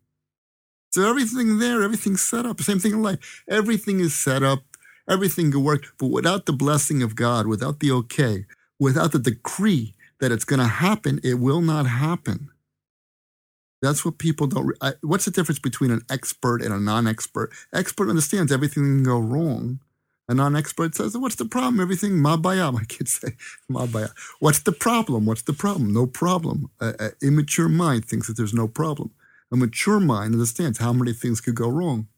So 0.94 1.10
everything 1.10 1.58
there, 1.58 1.82
everything's 1.82 2.22
set 2.22 2.46
up. 2.46 2.60
Same 2.60 2.78
thing 2.78 2.92
in 2.92 3.02
life. 3.02 3.42
Everything 3.48 3.98
is 3.98 4.14
set 4.14 4.44
up. 4.44 4.60
Everything 5.10 5.50
can 5.50 5.64
work. 5.64 5.86
But 5.98 6.06
without 6.06 6.46
the 6.46 6.52
blessing 6.52 7.02
of 7.02 7.16
God, 7.16 7.48
without 7.48 7.80
the 7.80 7.90
okay, 7.90 8.46
without 8.78 9.10
the 9.10 9.18
decree 9.18 9.96
that 10.20 10.30
it's 10.30 10.44
going 10.44 10.60
to 10.60 10.68
happen, 10.68 11.18
it 11.24 11.40
will 11.40 11.62
not 11.62 11.86
happen. 11.88 12.48
That's 13.82 14.04
what 14.04 14.18
people 14.18 14.46
don't. 14.46 14.72
I, 14.80 14.92
what's 15.02 15.24
the 15.24 15.32
difference 15.32 15.58
between 15.58 15.90
an 15.90 16.02
expert 16.08 16.62
and 16.62 16.72
a 16.72 16.78
non-expert? 16.78 17.50
Expert 17.72 18.08
understands 18.08 18.52
everything 18.52 18.84
can 18.84 19.02
go 19.02 19.18
wrong. 19.18 19.80
A 20.28 20.34
non-expert 20.34 20.94
says, 20.94 21.18
"What's 21.18 21.34
the 21.34 21.44
problem? 21.44 21.80
Everything 21.80 22.20
ma 22.20 22.36
mabaya." 22.36 22.72
My 22.72 22.84
kids 22.84 23.14
say, 23.14 23.34
"Mabaya." 23.68 24.12
What's 24.38 24.60
the 24.60 24.70
problem? 24.70 25.26
What's 25.26 25.42
the 25.42 25.54
problem? 25.54 25.92
No 25.92 26.06
problem. 26.06 26.70
An 26.80 27.14
immature 27.20 27.68
mind 27.68 28.04
thinks 28.04 28.28
that 28.28 28.36
there's 28.36 28.54
no 28.54 28.68
problem. 28.68 29.10
A 29.54 29.56
mature 29.56 30.00
mind 30.00 30.34
understands 30.34 30.78
how 30.78 30.92
many 30.92 31.12
things 31.12 31.40
could 31.40 31.54
go 31.54 31.68
wrong. 31.68 32.08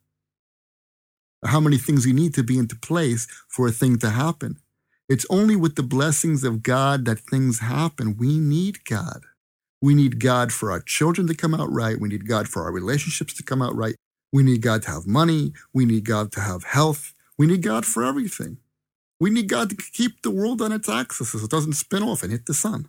How 1.45 1.61
many 1.61 1.77
things 1.77 2.07
you 2.07 2.15
need 2.15 2.33
to 2.33 2.43
be 2.43 2.57
into 2.57 2.77
place 2.77 3.27
for 3.47 3.69
a 3.69 3.73
thing 3.73 3.99
to 3.99 4.09
happen. 4.09 4.57
It's 5.07 5.27
only 5.29 5.55
with 5.55 5.77
the 5.77 5.83
blessings 5.83 6.45
of 6.45 6.63
God 6.63 7.05
that 7.05 7.19
things 7.19 7.59
happen. 7.59 8.17
We 8.17 8.39
need 8.39 8.87
God. 8.87 9.21
We 9.83 9.95
need 9.95 10.19
God 10.19 10.51
for 10.51 10.71
our 10.71 10.81
children 10.81 11.27
to 11.27 11.35
come 11.35 11.53
out 11.53 11.71
right. 11.71 12.01
We 12.01 12.09
need 12.09 12.27
God 12.27 12.49
for 12.49 12.63
our 12.63 12.73
relationships 12.73 13.35
to 13.35 13.43
come 13.43 13.61
out 13.61 13.77
right. 13.77 13.97
We 14.33 14.43
need 14.43 14.63
God 14.63 14.85
to 14.85 14.93
have 14.93 15.07
money. 15.07 15.53
We 15.75 15.85
need 15.85 16.07
God 16.07 16.33
to 16.33 16.41
have 16.41 16.65
health. 16.65 17.13
We 17.37 17.47
need 17.47 17.61
God 17.61 17.85
for 17.85 18.03
everything. 18.03 18.57
We 19.21 19.29
need 19.29 19.51
God 19.51 19.69
to 19.69 19.77
keep 19.77 20.23
the 20.23 20.31
world 20.31 20.63
on 20.63 20.73
its 20.73 20.89
axis 20.89 21.33
so 21.33 21.39
it 21.45 21.51
doesn't 21.51 21.75
spin 21.75 22.03
off 22.03 22.23
and 22.23 22.33
hit 22.33 22.47
the 22.47 22.55
sun. 22.55 22.89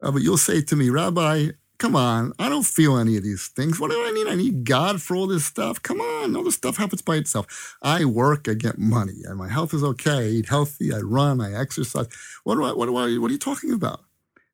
Uh, 0.00 0.12
but 0.12 0.22
you'll 0.22 0.36
say 0.36 0.62
to 0.62 0.76
me, 0.76 0.88
Rabbi, 0.88 1.48
come 1.78 1.94
on, 1.94 2.32
I 2.38 2.48
don't 2.48 2.66
feel 2.66 2.98
any 2.98 3.16
of 3.16 3.22
these 3.22 3.48
things. 3.48 3.78
What 3.78 3.90
do 3.90 3.96
I 3.96 4.10
need? 4.10 4.26
I 4.26 4.34
need 4.34 4.64
God 4.64 5.00
for 5.00 5.16
all 5.16 5.26
this 5.26 5.44
stuff. 5.44 5.82
Come 5.82 6.00
on, 6.00 6.36
all 6.36 6.44
this 6.44 6.56
stuff 6.56 6.76
happens 6.76 7.02
by 7.02 7.16
itself. 7.16 7.76
I 7.82 8.04
work, 8.04 8.48
I 8.48 8.54
get 8.54 8.78
money, 8.78 9.22
and 9.24 9.38
my 9.38 9.48
health 9.48 9.72
is 9.74 9.84
okay. 9.84 10.10
I 10.10 10.28
eat 10.28 10.48
healthy, 10.48 10.92
I 10.92 10.98
run, 10.98 11.40
I 11.40 11.58
exercise. 11.58 12.08
What 12.44 12.56
do 12.56 12.64
I, 12.64 12.72
what 12.72 12.86
do 12.86 12.96
I, 12.96 13.18
what 13.18 13.30
are 13.30 13.34
you 13.34 13.38
talking 13.38 13.72
about? 13.72 14.00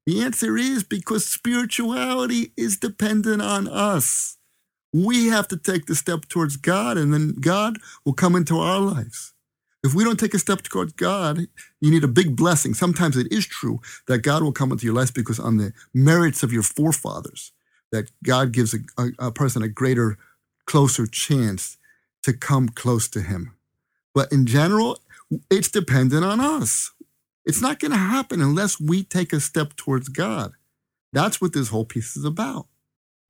The 0.06 0.22
answer 0.22 0.56
is 0.56 0.84
because 0.84 1.26
spirituality 1.26 2.52
is 2.56 2.76
dependent 2.76 3.40
on 3.40 3.68
us. 3.68 4.36
We 4.92 5.28
have 5.28 5.48
to 5.48 5.56
take 5.56 5.86
the 5.86 5.94
step 5.94 6.28
towards 6.28 6.56
God, 6.56 6.96
and 6.98 7.12
then 7.12 7.34
God 7.40 7.78
will 8.04 8.12
come 8.12 8.36
into 8.36 8.58
our 8.58 8.78
lives. 8.78 9.33
If 9.84 9.94
we 9.94 10.02
don't 10.02 10.18
take 10.18 10.32
a 10.32 10.38
step 10.38 10.62
towards 10.62 10.94
God, 10.94 11.40
you 11.80 11.90
need 11.90 12.04
a 12.04 12.08
big 12.08 12.34
blessing. 12.34 12.72
Sometimes 12.72 13.18
it 13.18 13.30
is 13.30 13.46
true 13.46 13.80
that 14.08 14.20
God 14.20 14.42
will 14.42 14.52
come 14.52 14.72
into 14.72 14.86
your 14.86 14.94
life 14.94 15.12
because 15.12 15.38
on 15.38 15.58
the 15.58 15.74
merits 15.92 16.42
of 16.42 16.52
your 16.52 16.62
forefathers, 16.62 17.52
that 17.92 18.10
God 18.24 18.52
gives 18.52 18.74
a, 18.74 18.78
a, 18.98 19.26
a 19.26 19.30
person 19.30 19.62
a 19.62 19.68
greater, 19.68 20.16
closer 20.66 21.06
chance 21.06 21.76
to 22.22 22.32
come 22.32 22.70
close 22.70 23.08
to 23.08 23.20
Him. 23.20 23.56
But 24.14 24.32
in 24.32 24.46
general, 24.46 25.00
it's 25.50 25.70
dependent 25.70 26.24
on 26.24 26.40
us. 26.40 26.90
It's 27.44 27.60
not 27.60 27.78
going 27.78 27.92
to 27.92 27.98
happen 27.98 28.40
unless 28.40 28.80
we 28.80 29.04
take 29.04 29.34
a 29.34 29.40
step 29.40 29.76
towards 29.76 30.08
God. 30.08 30.52
That's 31.12 31.42
what 31.42 31.52
this 31.52 31.68
whole 31.68 31.84
piece 31.84 32.16
is 32.16 32.24
about. 32.24 32.68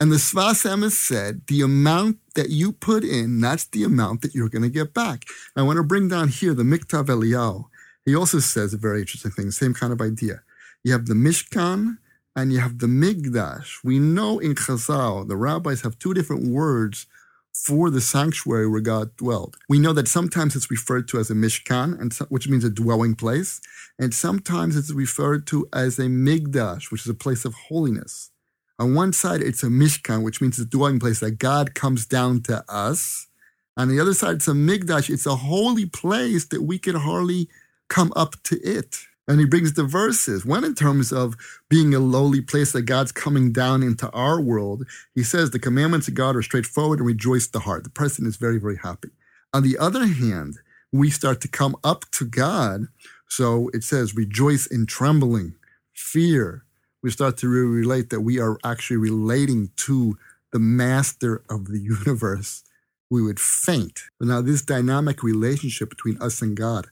And 0.01 0.11
the 0.11 0.17
Sfas 0.17 0.69
Emes 0.69 0.93
said, 0.93 1.43
the 1.47 1.63
amount 1.63 2.19
that 2.35 2.51
you 2.51 2.73
put 2.73 3.05
in, 3.05 3.41
that's 3.41 3.65
the 3.67 3.85
amount 3.85 4.23
that 4.23 4.35
you're 4.35 4.49
going 4.49 4.63
to 4.63 4.69
get 4.69 4.93
back. 4.93 5.25
I 5.57 5.63
want 5.63 5.77
to 5.77 5.85
bring 5.85 6.09
down 6.09 6.29
here 6.29 6.53
the 6.53 6.65
Miktav 6.65 7.07
Eliyahu. 7.07 7.67
He 8.05 8.15
also 8.15 8.41
says 8.41 8.75
a 8.75 8.79
very 8.79 9.01
interesting 9.01 9.31
thing, 9.31 9.51
same 9.51 9.73
kind 9.73 9.93
of 9.93 10.01
idea. 10.01 10.43
You 10.83 10.93
have 10.93 11.07
the 11.07 11.15
Mishkan 11.15 11.99
and 12.37 12.53
you 12.53 12.59
have 12.59 12.81
the 12.81 12.87
Migdash. 12.87 13.79
We 13.85 13.99
know 13.99 14.41
in 14.41 14.55
Chazal, 14.57 15.29
the 15.29 15.37
rabbis 15.37 15.83
have 15.83 15.99
two 15.99 16.13
different 16.13 16.49
words 16.49 17.07
for 17.55 17.89
the 17.89 18.01
sanctuary 18.01 18.69
where 18.69 18.81
God 18.81 19.17
dwelled. 19.17 19.57
We 19.69 19.79
know 19.79 19.93
that 19.93 20.09
sometimes 20.09 20.57
it's 20.57 20.71
referred 20.71 21.07
to 21.09 21.19
as 21.19 21.31
a 21.31 21.35
mishkan, 21.35 21.99
and 22.01 22.13
so, 22.13 22.25
which 22.27 22.49
means 22.49 22.65
a 22.65 22.71
dwelling 22.71 23.15
place, 23.15 23.61
and 23.99 24.13
sometimes 24.13 24.77
it's 24.77 24.91
referred 24.91 25.47
to 25.47 25.69
as 25.73 25.99
a 26.01 26.07
migdash, 26.07 26.91
which 26.91 27.03
is 27.03 27.09
a 27.09 27.15
place 27.15 27.45
of 27.45 27.55
holiness. 27.55 28.31
On 28.78 28.95
one 28.95 29.12
side, 29.12 29.40
it's 29.40 29.62
a 29.62 29.69
mishkan, 29.69 30.23
which 30.23 30.40
means 30.40 30.59
a 30.59 30.64
dwelling 30.64 30.99
place 30.99 31.21
that 31.21 31.38
God 31.38 31.75
comes 31.75 32.07
down 32.07 32.43
to 32.43 32.64
us. 32.69 33.28
On 33.76 33.88
the 33.88 34.00
other 34.00 34.14
side, 34.14 34.37
it's 34.37 34.49
a 34.49 34.52
migdash. 34.52 35.11
It's 35.11 35.26
a 35.26 35.37
holy 35.37 35.87
place 35.87 36.47
that 36.47 36.62
we 36.62 36.78
can 36.78 36.97
hardly 36.97 37.49
come 37.88 38.12
up 38.16 38.35
to 38.45 38.61
it. 38.61 38.99
And 39.26 39.40
he 39.40 39.47
brings 39.47 39.73
the 39.73 39.85
verses. 39.85 40.45
One 40.45 40.64
in 40.64 40.75
terms 40.75 41.12
of 41.12 41.35
being 41.69 41.95
a 41.95 41.99
lowly 41.99 42.40
place 42.40 42.73
that 42.73 42.83
God's 42.83 43.12
coming 43.12 43.52
down 43.52 43.83
into 43.83 44.11
our 44.11 44.40
world. 44.40 44.85
He 45.14 45.23
says 45.23 45.50
the 45.50 45.59
commandments 45.59 46.09
of 46.09 46.14
God 46.14 46.37
are 46.37 46.43
straightforward 46.43 46.99
and 46.99 47.07
rejoice 47.07 47.47
the 47.47 47.61
heart. 47.61 47.85
The 47.85 47.90
person 47.90 48.26
is 48.26 48.37
very, 48.37 48.59
very 48.59 48.76
happy. 48.76 49.11
On 49.54 49.62
the 49.62 49.78
other 49.78 50.07
hand, 50.07 50.59
we 50.93 51.11
start 51.11 51.40
to 51.40 51.49
come 51.49 51.75
up 51.83 52.04
to 52.12 52.26
God. 52.26 52.88
So 53.28 53.71
it 53.73 53.83
says 53.83 54.14
rejoice 54.14 54.66
in 54.66 54.85
trembling, 54.87 55.54
fear. 55.95 56.63
We 57.04 57.11
start 57.11 57.37
to 57.38 57.49
really 57.50 57.68
relate 57.68 58.08
that 58.08 58.23
we 58.23 58.40
are 58.40 58.58
actually 58.64 58.96
relating 58.96 59.70
to 59.76 60.16
the 60.52 60.58
master 60.58 61.44
of 61.50 61.66
the 61.66 61.78
universe. 61.78 62.64
We 63.11 63.20
would 63.20 63.38
faint. 63.38 64.04
But 64.18 64.28
now 64.28 64.40
this 64.40 64.62
dynamic 64.62 65.23
relationship 65.23 65.90
between 65.90 66.16
us 66.20 66.40
and 66.40 66.56
God 66.56 66.87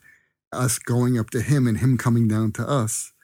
us 0.52 0.78
going 0.78 1.18
up 1.18 1.30
to 1.30 1.40
him 1.40 1.66
and 1.66 1.78
him 1.78 1.96
coming 1.96 2.28
down 2.28 2.52
to 2.52 2.68
us 2.68 3.14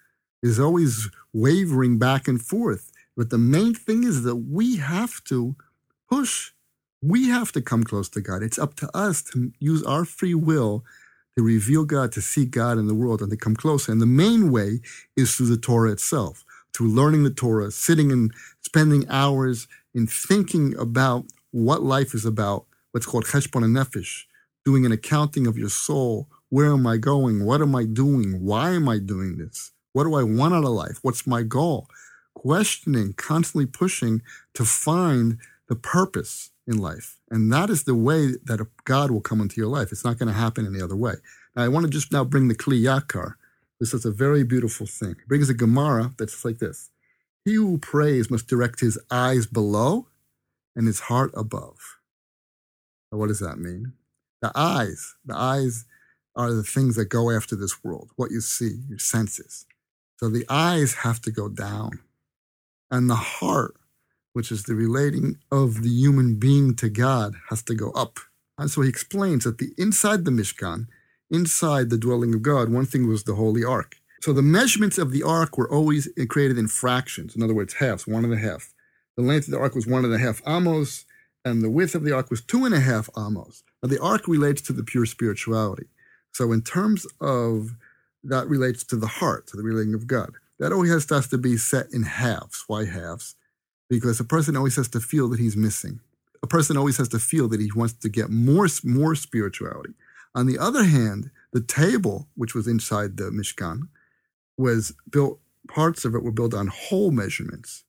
is 0.43 0.59
always 0.59 1.11
wavering 1.35 1.99
back 1.99 2.27
and 2.27 2.41
forth. 2.41 2.91
But 3.19 3.29
the 3.29 3.37
main 3.37 3.75
thing 3.75 4.03
is 4.03 4.23
that 4.23 4.37
we 4.37 4.77
have 4.77 5.23
to 5.25 5.57
push. 6.11 6.53
We 7.03 7.29
have 7.29 7.53
to 7.53 7.61
come 7.61 7.85
close 7.85 8.09
to 8.11 8.23
God. 8.23 8.43
It's 8.43 8.59
up 8.59 8.77
to 8.77 8.97
us 8.97 9.23
to 9.25 9.53
use 9.59 9.83
our 9.83 10.07
free 10.07 10.35
will 10.35 10.85
to 11.37 11.45
reveal 11.45 11.85
God, 11.85 12.11
to 12.13 12.21
see 12.21 12.47
God 12.47 12.79
in 12.79 12.89
the 12.89 12.95
world, 12.95 13.21
and 13.21 13.31
to 13.31 13.37
come 13.37 13.55
closer. 13.55 13.93
And 13.93 14.01
the 14.01 14.07
main 14.07 14.51
way 14.51 14.81
is 15.17 15.37
through 15.37 15.47
the 15.47 15.57
Torah 15.57 15.93
itself, 15.93 16.45
through 16.79 16.95
learning 16.95 17.25
the 17.25 17.31
Torah, 17.31 17.73
sitting 17.73 18.13
and 18.13 18.33
spending 18.61 19.05
hours 19.09 19.67
in 19.95 20.07
thinking 20.07 20.77
about 20.79 21.25
what 21.51 21.83
life 21.83 22.15
is 22.15 22.25
about, 22.25 22.67
what's 22.93 23.05
called 23.05 23.25
cheshbon 23.25 23.65
nefesh, 23.65 24.23
doing 24.65 24.87
an 24.87 24.93
accounting 24.93 25.49
of 25.49 25.59
your 25.59 25.71
soul, 25.71 26.29
where 26.51 26.73
am 26.73 26.87
I 26.87 26.97
going? 26.97 27.45
What 27.45 27.61
am 27.61 27.75
I 27.75 27.85
doing? 27.85 28.45
Why 28.45 28.71
am 28.71 28.89
I 28.89 29.01
doing 29.01 29.39
this? 29.39 29.73
What 29.93 30.05
do 30.05 30.15
I 30.15 30.23
want 30.23 30.55
out 30.55 30.63
of 30.63 30.71
life? 30.71 31.01
What's 31.03 31.27
my 31.27 31.43
goal? 31.43 31.89
Questioning, 32.35 33.13
constantly 33.15 33.67
pushing 33.67 34.23
to 34.55 34.65
find 34.65 35.39
the 35.69 35.75
purpose 35.75 36.51
in 36.69 36.79
life. 36.79 37.19
And 37.29 37.53
that 37.53 37.71
is 37.71 37.85
the 37.85 37.97
way 37.97 38.35
that 38.45 38.65
God 38.85 39.11
will 39.11 39.21
come 39.21 39.41
into 39.41 39.57
your 39.57 39.69
life. 39.69 39.91
It's 39.91 40.05
not 40.05 40.17
going 40.17 40.29
to 40.29 40.39
happen 40.39 40.65
any 40.65 40.81
other 40.81 40.97
way. 40.97 41.15
Now, 41.57 41.65
I 41.65 41.69
want 41.69 41.87
to 41.87 41.91
just 41.91 42.13
now 42.13 42.23
bring 42.23 42.47
the 42.47 42.55
Kli 42.55 42.81
Yakar. 42.81 43.35
This 43.81 43.95
is 43.95 44.05
a 44.05 44.11
very 44.11 44.45
beautiful 44.45 44.87
thing. 44.87 45.13
It 45.13 45.29
brings 45.29 45.49
a 45.49 45.55
Gemara 45.55 46.15
that's 46.19 46.45
like 46.45 46.59
this. 46.59 46.91
He 47.45 47.55
who 47.55 47.79
prays 47.79 48.31
must 48.31 48.49
direct 48.49 48.81
his 48.81 48.99
eyes 49.11 49.47
below 49.47 50.09
and 50.75 50.87
his 50.87 51.01
heart 51.01 51.31
above. 51.35 51.77
Now, 53.11 53.19
what 53.19 53.29
does 53.29 53.41
that 53.41 53.59
mean? 53.59 53.95
The 54.43 54.53
eyes, 54.55 55.15
the 55.25 55.37
eyes 55.37 55.87
are 56.37 56.53
the 56.53 56.63
things 56.63 56.97
that 56.97 57.07
go 57.07 57.31
after 57.31 57.57
this 57.57 57.83
world, 57.83 58.11
what 58.17 58.31
you 58.31 58.41
see, 58.41 58.81
your 58.89 58.99
senses. 58.99 59.67
So 60.19 60.29
the 60.29 60.45
eyes 60.49 60.95
have 60.95 61.21
to 61.23 61.31
go 61.31 61.49
down. 61.49 62.01
And 62.91 63.09
the 63.09 63.17
heart, 63.17 63.75
which 64.33 64.51
is 64.53 64.65
the 64.65 64.75
relating 64.75 65.39
of 65.51 65.83
the 65.83 65.89
human 65.89 66.39
being 66.39 66.75
to 66.77 66.89
God, 66.89 67.35
has 67.49 67.63
to 67.65 67.75
go 67.75 67.91
up. 67.93 68.19
And 68.57 68.71
so 68.71 68.83
he 68.83 68.89
explains 68.89 69.45
that 69.45 69.59
the 69.59 69.73
inside 69.79 70.25
the 70.25 70.31
Mishkan, 70.31 70.87
inside 71.31 71.91
the 71.91 71.99
dwelling 71.99 72.35
of 72.35 72.43
God, 72.43 72.71
one 72.71 72.87
thing 72.87 73.09
was 73.09 73.25
the 73.25 73.35
Holy 73.35 73.65
Ark. 73.65 73.97
So 74.21 74.33
the 74.33 74.43
measurements 74.43 74.99
of 74.99 75.13
the 75.13 75.23
ark 75.23 75.57
were 75.57 75.71
always 75.73 76.09
created 76.29 76.59
in 76.59 76.67
fractions. 76.67 77.37
In 77.37 77.43
other 77.43 77.55
words, 77.55 77.75
halves, 77.75 78.07
one 78.07 78.25
and 78.25 78.35
a 78.35 78.39
half. 78.39 78.75
The 79.17 79.23
length 79.23 79.47
of 79.47 79.53
the 79.53 79.61
ark 79.61 79.75
was 79.75 79.87
one 79.87 80.05
and 80.05 80.15
a 80.15 80.19
half 80.19 80.43
amos, 80.47 81.05
and 81.45 81.63
the 81.63 81.71
width 81.71 81.95
of 81.95 82.03
the 82.03 82.13
ark 82.13 82.31
was 82.31 82.41
two 82.41 82.65
and 82.65 82.75
a 82.75 82.81
half 82.81 83.09
amos. 83.17 83.63
Now 83.83 83.89
the 83.89 84.03
ark 84.03 84.27
relates 84.27 84.61
to 84.63 84.73
the 84.73 84.83
pure 84.83 85.07
spirituality. 85.07 85.87
So 86.33 86.51
in 86.53 86.63
terms 86.63 87.07
of 87.21 87.77
that 88.25 88.49
relates 88.49 88.85
to 88.85 88.97
the 88.97 89.07
heart, 89.07 89.47
to 89.49 89.57
the 89.57 89.63
relating 89.63 89.95
of 89.95 90.07
God. 90.07 90.33
That 90.59 90.73
always 90.73 90.91
has 90.91 91.29
to, 91.29 91.39
be 91.39 91.57
set 91.57 91.87
in 91.93 92.03
halves. 92.03 92.65
Why 92.67 92.85
halves? 92.85 93.37
Because 93.89 94.21
a 94.21 94.25
person 94.25 94.57
always 94.57 94.77
has 94.77 94.89
to 94.89 95.01
feel 95.01 95.29
that 95.29 95.41
he's 95.41 95.57
missing. 95.57 96.01
A 96.43 96.47
person 96.47 96.77
always 96.77 96.97
has 96.99 97.09
to 97.09 97.19
feel 97.19 97.49
that 97.49 97.61
he 97.61 97.71
wants 97.75 97.95
to 97.95 98.09
get 98.09 98.31
more, 98.31 98.67
more 98.85 99.15
spirituality. 99.15 99.95
On 100.35 100.47
the 100.47 100.59
other 100.59 100.85
hand, 100.85 101.31
the 101.53 101.63
table, 101.63 102.29
which 102.35 102.55
was 102.55 102.69
inside 102.69 103.17
the 103.17 103.31
Mishkan, 103.31 103.89
was 104.57 104.93
built, 105.11 105.41
parts 105.69 106.05
of 106.05 106.15
it 106.15 106.23
were 106.23 106.33
built 106.33 106.55
on 106.55 106.67
whole 106.69 107.11
measurements, 107.11 107.85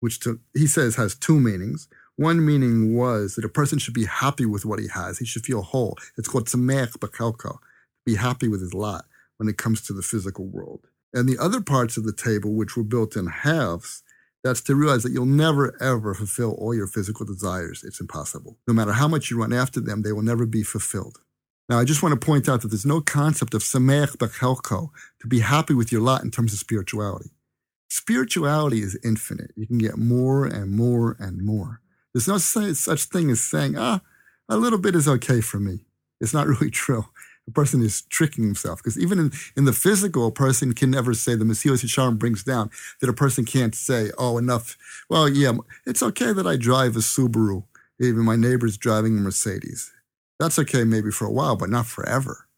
which 0.00 0.20
to, 0.20 0.40
he 0.54 0.66
says 0.66 0.96
has 0.96 1.14
two 1.14 1.40
meanings. 1.40 1.88
One 2.16 2.44
meaning 2.44 2.96
was 2.96 3.34
that 3.34 3.44
a 3.44 3.48
person 3.48 3.78
should 3.78 3.94
be 3.94 4.04
happy 4.04 4.46
with 4.46 4.64
what 4.64 4.78
he 4.78 4.88
has. 4.88 5.18
He 5.18 5.24
should 5.24 5.44
feel 5.44 5.62
whole. 5.62 5.98
It's 6.16 6.28
called 6.28 6.46
tzemech 6.46 6.98
b'kalka, 6.98 7.58
be 8.06 8.14
happy 8.14 8.46
with 8.46 8.60
his 8.60 8.74
lot 8.74 9.06
when 9.38 9.48
it 9.48 9.58
comes 9.58 9.82
to 9.82 9.92
the 9.92 10.02
physical 10.02 10.46
world. 10.46 10.86
And 11.12 11.28
the 11.28 11.38
other 11.38 11.60
parts 11.60 11.96
of 11.96 12.04
the 12.04 12.12
table, 12.12 12.54
which 12.54 12.76
were 12.76 12.84
built 12.84 13.16
in 13.16 13.26
halves, 13.26 14.02
that's 14.44 14.60
to 14.62 14.74
realize 14.74 15.02
that 15.02 15.12
you'll 15.12 15.26
never 15.26 15.74
ever 15.82 16.14
fulfill 16.14 16.52
all 16.52 16.74
your 16.74 16.86
physical 16.86 17.24
desires. 17.24 17.82
It's 17.82 18.00
impossible. 18.00 18.58
No 18.68 18.74
matter 18.74 18.92
how 18.92 19.08
much 19.08 19.30
you 19.30 19.40
run 19.40 19.52
after 19.52 19.80
them, 19.80 20.02
they 20.02 20.12
will 20.12 20.22
never 20.22 20.44
be 20.44 20.62
fulfilled. 20.62 21.18
Now, 21.68 21.78
I 21.78 21.84
just 21.84 22.02
want 22.02 22.18
to 22.18 22.24
point 22.24 22.48
out 22.48 22.60
that 22.60 22.68
there's 22.68 22.84
no 22.84 23.00
concept 23.00 23.54
of 23.54 23.62
samech 23.62 24.16
b'chelko, 24.16 24.90
to 25.20 25.26
be 25.26 25.40
happy 25.40 25.72
with 25.72 25.90
your 25.90 26.02
lot 26.02 26.22
in 26.22 26.30
terms 26.30 26.52
of 26.52 26.58
spirituality. 26.58 27.30
Spirituality 27.88 28.80
is 28.80 28.98
infinite. 29.02 29.52
You 29.56 29.66
can 29.66 29.78
get 29.78 29.96
more 29.96 30.44
and 30.44 30.72
more 30.72 31.16
and 31.18 31.42
more. 31.42 31.80
There's 32.12 32.28
no 32.28 32.38
such 32.38 33.04
thing 33.04 33.30
as 33.30 33.40
saying, 33.40 33.76
ah, 33.78 34.00
a 34.48 34.56
little 34.56 34.78
bit 34.78 34.94
is 34.94 35.08
okay 35.08 35.40
for 35.40 35.58
me. 35.58 35.86
It's 36.20 36.34
not 36.34 36.46
really 36.48 36.70
true. 36.70 37.06
A 37.46 37.50
person 37.50 37.82
is 37.82 38.02
tricking 38.02 38.44
himself 38.44 38.78
because 38.78 38.98
even 38.98 39.18
in, 39.18 39.32
in 39.56 39.64
the 39.64 39.72
physical, 39.72 40.26
a 40.26 40.32
person 40.32 40.72
can 40.72 40.90
never 40.90 41.12
say 41.12 41.34
the 41.34 41.44
Mesilas 41.44 41.84
Yesharim 41.84 42.18
brings 42.18 42.42
down 42.42 42.70
that 43.00 43.10
a 43.10 43.14
person 43.14 43.44
can't 43.44 43.74
say, 43.74 44.10
oh, 44.16 44.38
enough. 44.38 44.76
Well, 45.10 45.28
yeah, 45.28 45.52
it's 45.86 46.02
okay 46.02 46.32
that 46.32 46.46
I 46.46 46.56
drive 46.56 46.96
a 46.96 47.00
Subaru. 47.00 47.64
Even 48.00 48.24
my 48.24 48.36
neighbor's 48.36 48.78
driving 48.78 49.18
a 49.18 49.20
Mercedes. 49.20 49.92
That's 50.38 50.58
okay 50.58 50.84
maybe 50.84 51.10
for 51.10 51.26
a 51.26 51.32
while, 51.32 51.56
but 51.56 51.70
not 51.70 51.86
forever. 51.86 52.48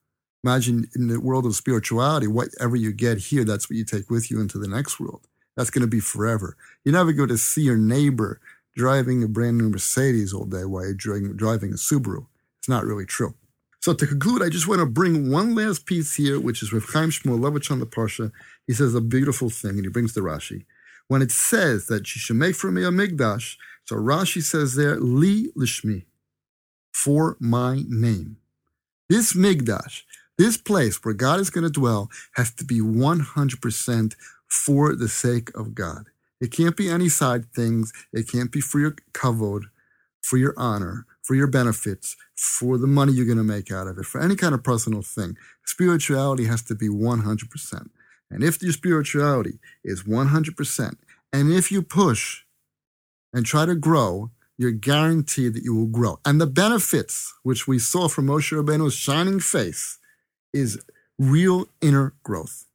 Imagine 0.44 0.88
in 0.94 1.08
the 1.08 1.20
world 1.20 1.46
of 1.46 1.56
spirituality, 1.56 2.26
whatever 2.26 2.76
you 2.76 2.92
get 2.92 3.18
here, 3.18 3.44
that's 3.44 3.68
what 3.68 3.76
you 3.76 3.84
take 3.84 4.10
with 4.10 4.30
you 4.30 4.40
into 4.40 4.58
the 4.58 4.68
next 4.68 5.00
world. 5.00 5.26
That's 5.56 5.70
going 5.70 5.82
to 5.82 5.88
be 5.88 6.00
forever. 6.00 6.56
You're 6.84 6.92
never 6.92 7.12
going 7.12 7.30
to 7.30 7.38
see 7.38 7.62
your 7.62 7.76
neighbor 7.76 8.40
driving 8.76 9.22
a 9.22 9.28
brand 9.28 9.58
new 9.58 9.70
Mercedes 9.70 10.32
all 10.32 10.44
day 10.44 10.64
while 10.64 10.84
you're 10.84 10.94
driving 10.94 11.70
a 11.70 11.76
Subaru. 11.76 12.26
It's 12.58 12.68
not 12.68 12.84
really 12.84 13.06
true. 13.06 13.34
So 13.80 13.94
to 13.94 14.06
conclude, 14.06 14.42
I 14.42 14.48
just 14.48 14.66
want 14.66 14.80
to 14.80 14.86
bring 14.86 15.30
one 15.30 15.54
last 15.54 15.86
piece 15.86 16.14
here, 16.14 16.40
which 16.40 16.62
is 16.62 16.72
with 16.72 16.92
Chaim 16.92 17.10
Shmulevitch 17.10 17.70
on 17.70 17.78
the 17.78 17.86
Parsha. 17.86 18.32
He 18.66 18.72
says 18.72 18.94
a 18.94 19.00
beautiful 19.00 19.48
thing, 19.48 19.76
and 19.76 19.84
he 19.84 19.88
brings 19.88 20.12
the 20.12 20.22
Rashi. 20.22 20.64
When 21.08 21.22
it 21.22 21.30
says 21.30 21.86
that 21.86 22.06
she 22.06 22.18
should 22.18 22.36
make 22.36 22.56
for 22.56 22.70
me 22.70 22.82
a 22.82 22.90
migdash, 22.90 23.56
so 23.84 23.96
Rashi 23.96 24.42
says 24.42 24.74
there, 24.74 24.98
li 24.98 25.52
lishmi, 25.56 26.04
for 26.96 27.36
my 27.38 27.82
name. 27.88 28.38
This 29.10 29.34
migdash, 29.34 30.02
this 30.38 30.56
place 30.56 31.04
where 31.04 31.12
God 31.12 31.40
is 31.40 31.50
going 31.50 31.64
to 31.64 31.70
dwell, 31.70 32.08
has 32.36 32.50
to 32.54 32.64
be 32.64 32.80
100% 32.80 34.14
for 34.48 34.96
the 34.96 35.08
sake 35.08 35.54
of 35.54 35.74
God. 35.74 36.06
It 36.40 36.50
can't 36.50 36.74
be 36.74 36.88
any 36.88 37.10
side 37.10 37.52
things. 37.52 37.92
It 38.14 38.28
can't 38.28 38.50
be 38.50 38.62
for 38.62 38.80
your 38.80 38.96
kavod, 39.12 39.64
for 40.22 40.38
your 40.38 40.54
honor, 40.56 41.04
for 41.22 41.34
your 41.34 41.48
benefits, 41.48 42.16
for 42.34 42.78
the 42.78 42.86
money 42.86 43.12
you're 43.12 43.26
going 43.26 43.36
to 43.36 43.44
make 43.44 43.70
out 43.70 43.88
of 43.88 43.98
it, 43.98 44.06
for 44.06 44.22
any 44.22 44.34
kind 44.34 44.54
of 44.54 44.64
personal 44.64 45.02
thing. 45.02 45.36
Spirituality 45.66 46.46
has 46.46 46.62
to 46.62 46.74
be 46.74 46.88
100%. 46.88 47.90
And 48.30 48.42
if 48.42 48.62
your 48.62 48.72
spirituality 48.72 49.58
is 49.84 50.04
100%, 50.04 50.96
and 51.30 51.52
if 51.52 51.70
you 51.70 51.82
push 51.82 52.44
and 53.34 53.44
try 53.44 53.66
to 53.66 53.74
grow, 53.74 54.30
you're 54.58 54.70
guaranteed 54.70 55.54
that 55.54 55.64
you 55.64 55.74
will 55.74 55.86
grow. 55.86 56.18
And 56.24 56.40
the 56.40 56.46
benefits, 56.46 57.34
which 57.42 57.66
we 57.68 57.78
saw 57.78 58.08
from 58.08 58.26
Moshe 58.26 58.56
Rabbeinu's 58.56 58.94
shining 58.94 59.40
face, 59.40 59.98
is 60.52 60.82
real 61.18 61.66
inner 61.80 62.14
growth 62.22 62.66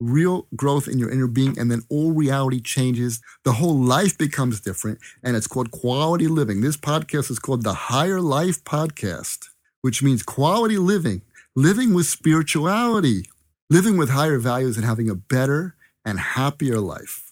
real 0.00 0.46
growth 0.56 0.88
in 0.88 0.98
your 0.98 1.10
inner 1.10 1.26
being, 1.26 1.58
and 1.58 1.70
then 1.70 1.82
all 1.88 2.12
reality 2.12 2.60
changes. 2.60 3.20
The 3.44 3.52
whole 3.52 3.78
life 3.78 4.16
becomes 4.18 4.60
different, 4.60 4.98
and 5.22 5.36
it's 5.36 5.46
called 5.46 5.70
quality 5.70 6.26
living. 6.26 6.60
This 6.60 6.76
podcast 6.76 7.30
is 7.30 7.38
called 7.38 7.62
the 7.62 7.74
Higher 7.74 8.20
Life 8.20 8.64
Podcast, 8.64 9.50
which 9.82 10.02
means 10.02 10.22
quality 10.22 10.78
living, 10.78 11.22
living 11.54 11.94
with 11.94 12.06
spirituality, 12.06 13.26
living 13.68 13.96
with 13.96 14.10
higher 14.10 14.38
values, 14.38 14.76
and 14.76 14.86
having 14.86 15.10
a 15.10 15.14
better 15.14 15.76
and 16.04 16.18
happier 16.18 16.80
life. 16.80 17.29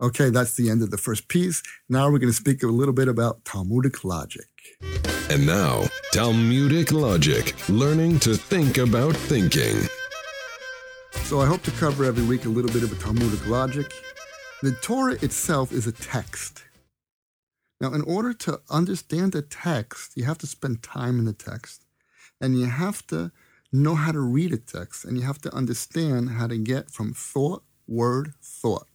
Okay, 0.00 0.30
that's 0.30 0.54
the 0.54 0.70
end 0.70 0.82
of 0.82 0.92
the 0.92 0.96
first 0.96 1.26
piece. 1.26 1.60
Now 1.88 2.08
we're 2.08 2.20
going 2.20 2.30
to 2.30 2.36
speak 2.36 2.62
a 2.62 2.68
little 2.68 2.94
bit 2.94 3.08
about 3.08 3.44
Talmudic 3.44 4.04
logic. 4.04 4.46
And 5.28 5.44
now, 5.44 5.88
Talmudic 6.12 6.92
logic, 6.92 7.56
learning 7.68 8.20
to 8.20 8.36
think 8.36 8.78
about 8.78 9.16
thinking. 9.16 9.76
So 11.24 11.40
I 11.40 11.46
hope 11.46 11.62
to 11.62 11.72
cover 11.72 12.04
every 12.04 12.24
week 12.24 12.44
a 12.44 12.48
little 12.48 12.70
bit 12.70 12.84
of 12.84 12.92
a 12.92 12.94
Talmudic 12.94 13.44
logic. 13.48 13.92
The 14.62 14.70
Torah 14.72 15.14
itself 15.14 15.72
is 15.72 15.88
a 15.88 15.92
text. 15.92 16.62
Now, 17.80 17.92
in 17.92 18.02
order 18.02 18.32
to 18.34 18.60
understand 18.70 19.34
a 19.34 19.42
text, 19.42 20.12
you 20.16 20.24
have 20.26 20.38
to 20.38 20.46
spend 20.46 20.84
time 20.84 21.18
in 21.18 21.24
the 21.24 21.32
text. 21.32 21.84
And 22.40 22.56
you 22.56 22.66
have 22.66 23.04
to 23.08 23.32
know 23.72 23.96
how 23.96 24.12
to 24.12 24.20
read 24.20 24.52
a 24.52 24.58
text. 24.58 25.04
And 25.04 25.16
you 25.16 25.24
have 25.24 25.40
to 25.40 25.52
understand 25.52 26.30
how 26.30 26.46
to 26.46 26.56
get 26.56 26.88
from 26.88 27.12
thought, 27.14 27.64
word, 27.88 28.34
thought. 28.40 28.86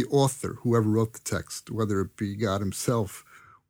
The 0.00 0.06
author, 0.06 0.56
whoever 0.62 0.88
wrote 0.88 1.12
the 1.12 1.18
text, 1.18 1.70
whether 1.70 2.00
it 2.00 2.16
be 2.16 2.34
God 2.34 2.62
himself 2.62 3.22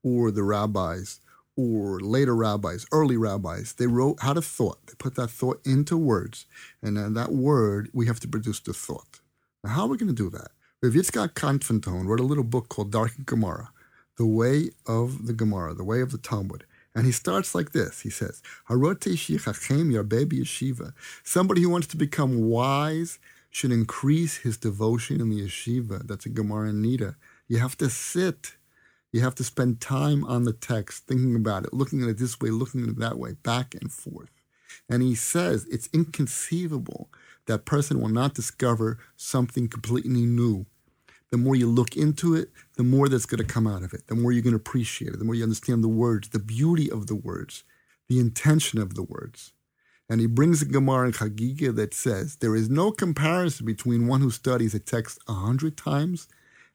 or 0.05 0.31
the 0.31 0.45
rabbis 0.45 1.19
or 1.57 1.99
later 1.99 2.37
rabbis, 2.37 2.87
early 2.93 3.17
rabbis, 3.17 3.73
they 3.73 3.89
wrote 3.89 4.21
how 4.21 4.35
to 4.35 4.41
thought. 4.41 4.87
They 4.87 4.93
put 4.97 5.17
that 5.17 5.33
thought 5.33 5.61
into 5.67 5.97
words. 5.97 6.47
And 6.81 6.97
then 6.97 7.15
that 7.15 7.33
word, 7.33 7.91
we 7.93 8.07
have 8.07 8.21
to 8.21 8.29
produce 8.29 8.61
the 8.61 8.73
thought. 8.73 9.19
Now, 9.65 9.71
how 9.71 9.83
are 9.83 9.89
we 9.89 9.97
going 9.97 10.15
to 10.15 10.15
do 10.15 10.31
that? 10.31 10.53
Rav 10.81 10.93
Yitzchak 10.93 11.31
Kanpanton 11.31 12.07
wrote 12.07 12.21
a 12.21 12.23
little 12.23 12.45
book 12.45 12.69
called 12.69 12.93
Darkei 12.93 13.27
Gemara, 13.27 13.73
The 14.17 14.27
Way 14.27 14.71
of 14.87 15.27
the 15.27 15.33
Gemara, 15.33 15.75
The 15.75 15.83
Way 15.83 16.01
of 16.01 16.13
the 16.13 16.19
Talmud. 16.19 16.65
And 16.95 17.07
he 17.07 17.13
starts 17.13 17.57
like 17.57 17.73
this. 17.73 18.03
He 18.03 18.11
says, 18.11 18.41
Harote 18.69 19.17
Shechachem 19.17 19.93
Yarbebi 19.93 20.43
yeshiva. 20.43 20.93
Somebody 21.25 21.63
who 21.63 21.71
wants 21.71 21.89
to 21.89 21.97
become 21.97 22.43
wise 22.43 23.19
should 23.51 23.73
increase 23.73 24.39
his 24.39 24.57
devotion 24.57 25.21
in 25.21 25.29
the 25.29 25.43
yeshiva. 25.43 26.07
That's 26.07 26.27
a 26.27 26.31
Gemara 26.31 26.71
in 26.71 26.83
Nida. 26.83 27.17
You 27.49 27.59
have 27.59 27.77
to 27.79 27.91
sit 27.91 28.53
you 29.13 29.23
have 29.23 29.35
to 29.37 29.45
spend 29.45 29.81
time 29.81 30.25
on 30.25 30.45
the 30.45 30.53
text, 30.53 31.07
thinking 31.07 31.35
about 31.35 31.65
it, 31.65 31.75
looking 31.75 32.03
at 32.03 32.09
it 32.09 32.19
this 32.19 32.41
way, 32.41 32.51
looking 32.51 32.85
at 32.85 32.91
it 32.91 32.99
that 33.01 33.19
way, 33.19 33.33
back 33.43 33.75
and 33.75 33.91
forth. 33.93 34.31
And 34.89 35.03
he 35.03 35.15
says 35.15 35.67
it's 35.71 35.89
inconceivable 35.93 37.11
that 37.47 37.65
person 37.65 38.01
will 38.01 38.09
not 38.09 38.35
discover 38.35 38.99
something 39.17 39.69
completely 39.69 40.27
new. 40.27 40.67
The 41.31 41.39
more 41.39 41.57
you 41.57 41.69
look 41.69 41.97
into 41.97 42.35
it, 42.35 42.51
the 42.77 42.85
more 42.85 43.09
that's 43.09 43.27
going 43.27 43.45
to 43.45 43.53
come 43.53 43.67
out 43.67 43.83
of 43.83 43.93
it, 43.93 44.07
the 44.07 44.15
more 44.15 44.33
you're 44.33 44.43
going 44.43 44.53
to 44.53 44.57
appreciate 44.57 45.13
it, 45.13 45.19
the 45.19 45.25
more 45.25 45.35
you 45.35 45.43
understand 45.43 45.83
the 45.83 45.89
words, 45.89 46.29
the 46.29 46.39
beauty 46.39 46.91
of 46.91 47.07
the 47.07 47.15
words, 47.15 47.65
the 48.09 48.19
intention 48.19 48.81
of 48.81 48.95
the 48.95 49.03
words. 49.03 49.53
And 50.11 50.21
he 50.21 50.27
brings 50.27 50.61
a 50.61 50.65
Gemara 50.65 51.07
in 51.07 51.13
Chagiga 51.13 51.75
that 51.77 51.95
says 51.95 52.37
there 52.37 52.57
is 52.57 52.69
no 52.69 52.91
comparison 52.91 53.65
between 53.65 54.09
one 54.09 54.21
who 54.21 54.31
studies 54.31 54.75
a 54.75 54.81
text 54.81 55.21
a 55.29 55.35
hundred 55.35 55.77
times 55.77 56.27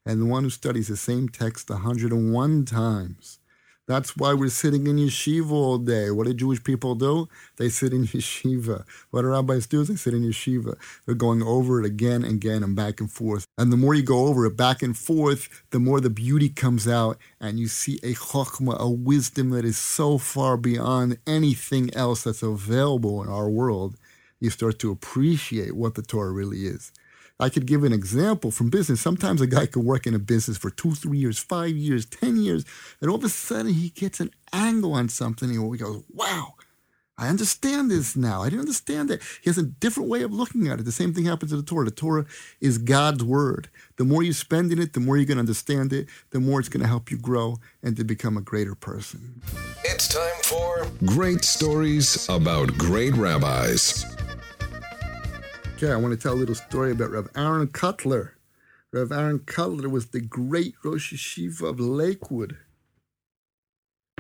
and 0.06 0.22
the 0.22 0.26
one 0.26 0.44
who 0.44 0.50
studies 0.50 0.88
the 0.88 0.96
same 0.96 1.28
text 1.28 1.70
a 1.70 1.74
101 1.74 2.64
times. 2.64 3.40
That's 3.88 4.18
why 4.18 4.34
we're 4.34 4.50
sitting 4.50 4.88
in 4.88 4.98
yeshiva 4.98 5.52
all 5.52 5.78
day. 5.78 6.10
What 6.10 6.26
do 6.26 6.34
Jewish 6.34 6.64
people 6.64 6.96
do? 6.96 7.30
They 7.58 7.70
sit 7.70 7.94
in 7.94 8.06
yeshiva. 8.08 8.84
What 9.12 9.22
do 9.22 9.28
rabbis 9.28 9.68
do? 9.68 9.84
They 9.84 9.96
sit 9.96 10.16
in 10.16 10.24
yeshiva. 10.24 10.76
They're 11.06 11.14
going 11.14 11.44
over 11.44 11.80
it 11.80 11.86
again 11.86 12.24
and 12.24 12.34
again 12.34 12.64
and 12.64 12.76
back 12.76 13.00
and 13.00 13.12
forth. 13.12 13.46
And 13.60 13.72
the 13.72 13.78
more 13.78 13.94
you 13.94 14.02
go 14.02 14.26
over 14.26 14.46
it 14.48 14.58
back 14.58 14.82
and 14.82 14.98
forth, 14.98 15.64
the 15.70 15.80
more 15.80 16.02
the 16.02 16.10
beauty 16.10 16.50
comes 16.50 16.88
out 16.88 17.20
and 17.40 17.60
you 17.60 17.68
see 17.68 18.00
a 18.02 18.14
chokhmah, 18.14 18.80
a 18.80 18.90
wisdom 18.90 19.52
that 19.52 19.66
is 19.66 19.78
so 19.78 20.18
far 20.18 20.58
beyond 20.58 21.20
anything 21.28 21.94
else 21.94 22.24
that's 22.24 22.42
available 22.42 23.22
in 23.22 23.30
our 23.30 23.50
world. 23.50 23.98
You 24.40 24.50
start 24.50 24.80
to 24.80 24.92
appreciate 24.92 25.76
what 25.76 25.94
the 25.94 26.02
Torah 26.02 26.32
really 26.32 26.66
is. 26.66 26.92
I 27.40 27.50
could 27.50 27.66
give 27.66 27.84
an 27.84 27.94
example 27.94 28.50
from 28.52 28.70
business. 28.70 29.02
Sometimes 29.02 29.42
a 29.42 29.48
guy 29.48 29.66
can 29.66 29.84
work 29.84 30.08
in 30.08 30.14
a 30.14 30.20
business 30.20 30.58
for 30.58 30.70
two, 30.70 30.92
three 30.92 31.18
years, 31.18 31.38
five 31.38 31.76
years, 31.76 32.06
10 32.06 32.38
years, 32.38 32.66
and 33.02 33.10
all 33.10 33.18
of 33.18 33.24
a 33.24 33.30
sudden 33.30 33.74
he 33.74 33.90
gets 33.90 34.20
an 34.20 34.32
angle 34.54 34.94
on 34.94 35.10
something 35.10 35.50
and 35.50 35.74
he 35.74 35.78
goes, 35.78 36.04
wow, 36.14 36.54
I 37.18 37.28
understand 37.30 37.92
this 37.92 38.16
now. 38.16 38.42
I 38.42 38.50
didn't 38.50 38.62
understand 38.62 39.10
that. 39.10 39.22
He 39.42 39.50
has 39.50 39.58
a 39.58 39.64
different 39.64 40.10
way 40.10 40.22
of 40.22 40.34
looking 40.34 40.68
at 40.68 40.80
it. 40.80 40.84
The 40.84 40.92
same 40.92 41.14
thing 41.14 41.26
happens 41.26 41.52
to 41.52 41.58
the 41.58 41.64
Torah. 41.64 41.86
The 41.86 41.92
Torah 41.92 42.26
is 42.60 42.78
God's 42.78 43.24
word. 43.24 43.70
The 43.98 44.04
more 44.04 44.24
you 44.24 44.34
spend 44.34 44.72
in 44.72 44.80
it, 44.80 44.94
the 44.94 45.00
more 45.00 45.16
you're 45.18 45.26
going 45.26 45.38
to 45.38 45.42
understand 45.42 45.94
it, 45.94 46.08
the 46.32 46.40
more 46.40 46.60
it's 46.60 46.70
going 46.70 46.82
to 46.82 46.88
help 46.88 47.12
you 47.12 47.18
grow 47.18 47.58
and 47.84 47.96
to 47.98 48.04
become 48.04 48.38
a 48.38 48.42
greater 48.42 48.76
person. 48.76 49.42
It's 49.84 50.08
time 50.10 50.42
for 50.44 50.88
Great 51.06 51.44
stories 51.44 52.28
about 52.30 52.78
great 52.78 53.14
rabbis. 53.16 54.15
Okay, 55.76 55.92
I 55.92 55.98
want 55.98 56.14
to 56.14 56.18
tell 56.18 56.36
a 56.36 56.40
little 56.40 56.56
story 56.56 56.92
about 56.94 57.12
Rav 57.12 57.28
Aaron 57.36 57.68
Kotler. 57.68 58.32
Rav 58.94 59.12
Aaron 59.12 59.40
Kotler 59.40 59.92
was 59.92 60.08
the 60.08 60.22
great 60.22 60.74
Rosh 60.86 61.14
Yeshiva 61.14 61.70
of 61.70 61.82
Lakewood, 61.82 62.56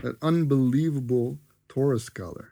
an 0.04 0.18
unbelievable 0.22 1.39
Torah 1.70 2.00
scholar. 2.00 2.52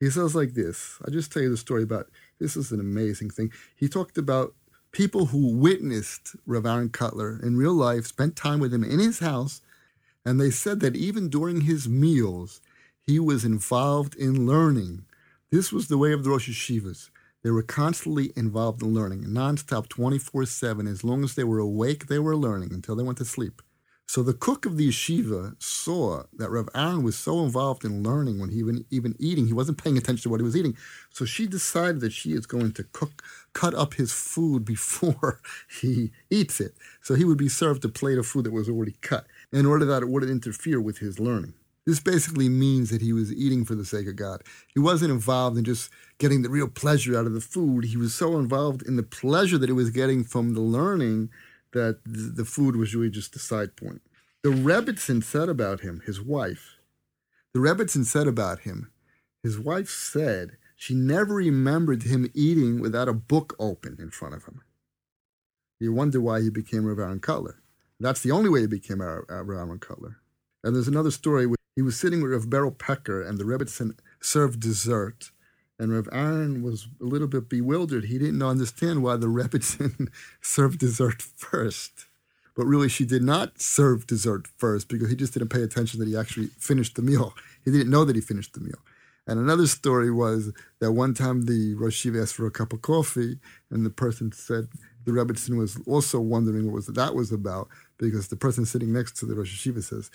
He 0.00 0.08
says 0.08 0.34
like 0.34 0.54
this. 0.54 0.96
I'll 1.04 1.12
just 1.12 1.30
tell 1.30 1.42
you 1.42 1.50
the 1.50 1.58
story 1.58 1.82
about 1.82 2.06
this 2.40 2.56
is 2.56 2.72
an 2.72 2.80
amazing 2.80 3.28
thing. 3.28 3.52
He 3.76 3.86
talked 3.86 4.16
about 4.16 4.54
people 4.92 5.26
who 5.26 5.54
witnessed 5.54 6.34
Rav 6.46 6.64
Aaron 6.64 6.88
Kotler 6.88 7.42
in 7.42 7.58
real 7.58 7.74
life, 7.74 8.06
spent 8.06 8.34
time 8.34 8.60
with 8.60 8.72
him 8.72 8.82
in 8.82 8.98
his 8.98 9.18
house, 9.18 9.60
and 10.24 10.40
they 10.40 10.50
said 10.50 10.80
that 10.80 10.96
even 10.96 11.28
during 11.28 11.60
his 11.60 11.86
meals, 11.86 12.62
he 13.06 13.20
was 13.20 13.44
involved 13.44 14.14
in 14.14 14.46
learning. 14.46 15.04
This 15.50 15.70
was 15.70 15.88
the 15.88 15.98
way 15.98 16.14
of 16.14 16.24
the 16.24 16.30
Rosh 16.30 16.48
Yeshivas. 16.48 17.10
They 17.44 17.50
were 17.50 17.62
constantly 17.62 18.32
involved 18.36 18.82
in 18.82 18.92
learning, 18.92 19.24
nonstop, 19.24 19.88
24 19.88 20.46
7. 20.46 20.86
As 20.86 21.04
long 21.04 21.22
as 21.24 21.34
they 21.34 21.44
were 21.44 21.58
awake, 21.58 22.06
they 22.06 22.18
were 22.18 22.36
learning 22.36 22.72
until 22.72 22.96
they 22.96 23.04
went 23.04 23.18
to 23.18 23.24
sleep. 23.24 23.62
So 24.08 24.22
the 24.22 24.32
cook 24.32 24.64
of 24.64 24.78
the 24.78 24.88
yeshiva 24.88 25.54
saw 25.62 26.22
that 26.32 26.50
Rev 26.50 26.70
Aaron 26.74 27.02
was 27.02 27.16
so 27.16 27.44
involved 27.44 27.84
in 27.84 28.02
learning 28.02 28.40
when 28.40 28.48
he 28.48 28.58
even, 28.58 28.86
even 28.90 29.14
eating, 29.18 29.46
he 29.46 29.52
wasn't 29.52 29.82
paying 29.82 29.98
attention 29.98 30.22
to 30.22 30.28
what 30.30 30.40
he 30.40 30.44
was 30.44 30.56
eating. 30.56 30.78
So 31.10 31.26
she 31.26 31.46
decided 31.46 32.00
that 32.00 32.14
she 32.14 32.32
is 32.32 32.46
going 32.46 32.72
to 32.72 32.84
cook, 32.84 33.22
cut 33.52 33.74
up 33.74 33.94
his 33.94 34.10
food 34.10 34.64
before 34.64 35.42
he 35.80 36.10
eats 36.30 36.58
it. 36.58 36.74
So 37.02 37.14
he 37.14 37.24
would 37.26 37.36
be 37.36 37.50
served 37.50 37.84
a 37.84 37.90
plate 37.90 38.16
of 38.16 38.26
food 38.26 38.46
that 38.46 38.52
was 38.52 38.68
already 38.68 38.96
cut 39.02 39.26
in 39.52 39.66
order 39.66 39.84
that 39.84 40.02
it 40.02 40.08
wouldn't 40.08 40.32
interfere 40.32 40.80
with 40.80 40.98
his 40.98 41.20
learning. 41.20 41.52
This 41.88 42.00
basically 42.00 42.50
means 42.50 42.90
that 42.90 43.00
he 43.00 43.14
was 43.14 43.32
eating 43.32 43.64
for 43.64 43.74
the 43.74 43.82
sake 43.82 44.06
of 44.08 44.16
God. 44.16 44.42
He 44.74 44.78
wasn't 44.78 45.10
involved 45.10 45.56
in 45.56 45.64
just 45.64 45.88
getting 46.18 46.42
the 46.42 46.50
real 46.50 46.68
pleasure 46.68 47.18
out 47.18 47.24
of 47.24 47.32
the 47.32 47.40
food. 47.40 47.86
He 47.86 47.96
was 47.96 48.12
so 48.12 48.38
involved 48.38 48.82
in 48.82 48.96
the 48.96 49.02
pleasure 49.02 49.56
that 49.56 49.70
he 49.70 49.72
was 49.72 49.88
getting 49.88 50.22
from 50.22 50.52
the 50.52 50.60
learning 50.60 51.30
that 51.72 52.00
the 52.04 52.44
food 52.44 52.76
was 52.76 52.94
really 52.94 53.08
just 53.08 53.34
a 53.36 53.38
side 53.38 53.74
point. 53.74 54.02
The 54.42 54.50
Rebbitzin 54.50 55.24
said 55.24 55.48
about 55.48 55.80
him, 55.80 56.02
his 56.04 56.20
wife, 56.20 56.76
the 57.54 57.60
Rebbitzin 57.60 58.04
said 58.04 58.26
about 58.26 58.60
him, 58.60 58.90
his 59.42 59.58
wife 59.58 59.88
said 59.88 60.58
she 60.76 60.94
never 60.94 61.36
remembered 61.36 62.02
him 62.02 62.30
eating 62.34 62.80
without 62.80 63.08
a 63.08 63.14
book 63.14 63.56
open 63.58 63.96
in 63.98 64.10
front 64.10 64.34
of 64.34 64.44
him. 64.44 64.60
You 65.80 65.94
wonder 65.94 66.20
why 66.20 66.42
he 66.42 66.50
became 66.50 66.84
Rav 66.84 66.98
Aaron 66.98 67.20
Kotler. 67.20 67.54
That's 67.98 68.20
the 68.20 68.32
only 68.32 68.50
way 68.50 68.60
he 68.60 68.66
became 68.66 69.00
Rav 69.00 69.24
Aaron 69.30 69.78
Kotler. 69.78 70.16
And 70.62 70.76
there's 70.76 70.86
another 70.86 71.10
story 71.10 71.46
he 71.78 71.82
was 71.82 71.96
sitting 71.96 72.20
with 72.20 72.32
Rav 72.32 72.50
Beryl 72.50 72.72
Pecker 72.72 73.22
and 73.22 73.38
the 73.38 73.44
Rebbitzin 73.44 73.96
served 74.20 74.58
dessert. 74.58 75.30
And 75.78 75.92
Rev 75.92 76.08
Aaron 76.10 76.60
was 76.60 76.88
a 77.00 77.04
little 77.04 77.28
bit 77.28 77.48
bewildered. 77.48 78.06
He 78.06 78.18
didn't 78.18 78.42
understand 78.42 79.04
why 79.04 79.14
the 79.14 79.28
Rebbitzin 79.28 80.08
served 80.40 80.80
dessert 80.80 81.22
first. 81.22 82.06
But 82.56 82.66
really, 82.66 82.88
she 82.88 83.04
did 83.04 83.22
not 83.22 83.62
serve 83.62 84.08
dessert 84.08 84.48
first 84.56 84.88
because 84.88 85.08
he 85.08 85.14
just 85.14 85.34
didn't 85.34 85.50
pay 85.50 85.62
attention 85.62 86.00
that 86.00 86.08
he 86.08 86.16
actually 86.16 86.48
finished 86.58 86.96
the 86.96 87.02
meal. 87.02 87.32
He 87.64 87.70
didn't 87.70 87.90
know 87.90 88.04
that 88.04 88.16
he 88.16 88.22
finished 88.22 88.54
the 88.54 88.60
meal. 88.60 88.80
And 89.28 89.38
another 89.38 89.68
story 89.68 90.10
was 90.10 90.52
that 90.80 90.90
one 90.90 91.14
time 91.14 91.42
the 91.42 91.74
Rosh 91.74 92.04
Yeshiva 92.04 92.22
asked 92.22 92.34
for 92.34 92.46
a 92.48 92.50
cup 92.50 92.72
of 92.72 92.82
coffee, 92.82 93.38
and 93.70 93.86
the 93.86 93.90
person 93.90 94.32
said 94.32 94.66
the 95.04 95.12
Rebbitzin 95.12 95.56
was 95.56 95.78
also 95.86 96.18
wondering 96.18 96.66
what 96.66 96.74
was 96.74 96.86
that 96.88 97.14
was 97.14 97.30
about 97.30 97.68
because 97.98 98.26
the 98.26 98.36
person 98.36 98.66
sitting 98.66 98.92
next 98.92 99.16
to 99.18 99.26
the 99.26 99.36
Rosh 99.36 99.54
Yeshiva 99.64 99.84
says 99.84 100.10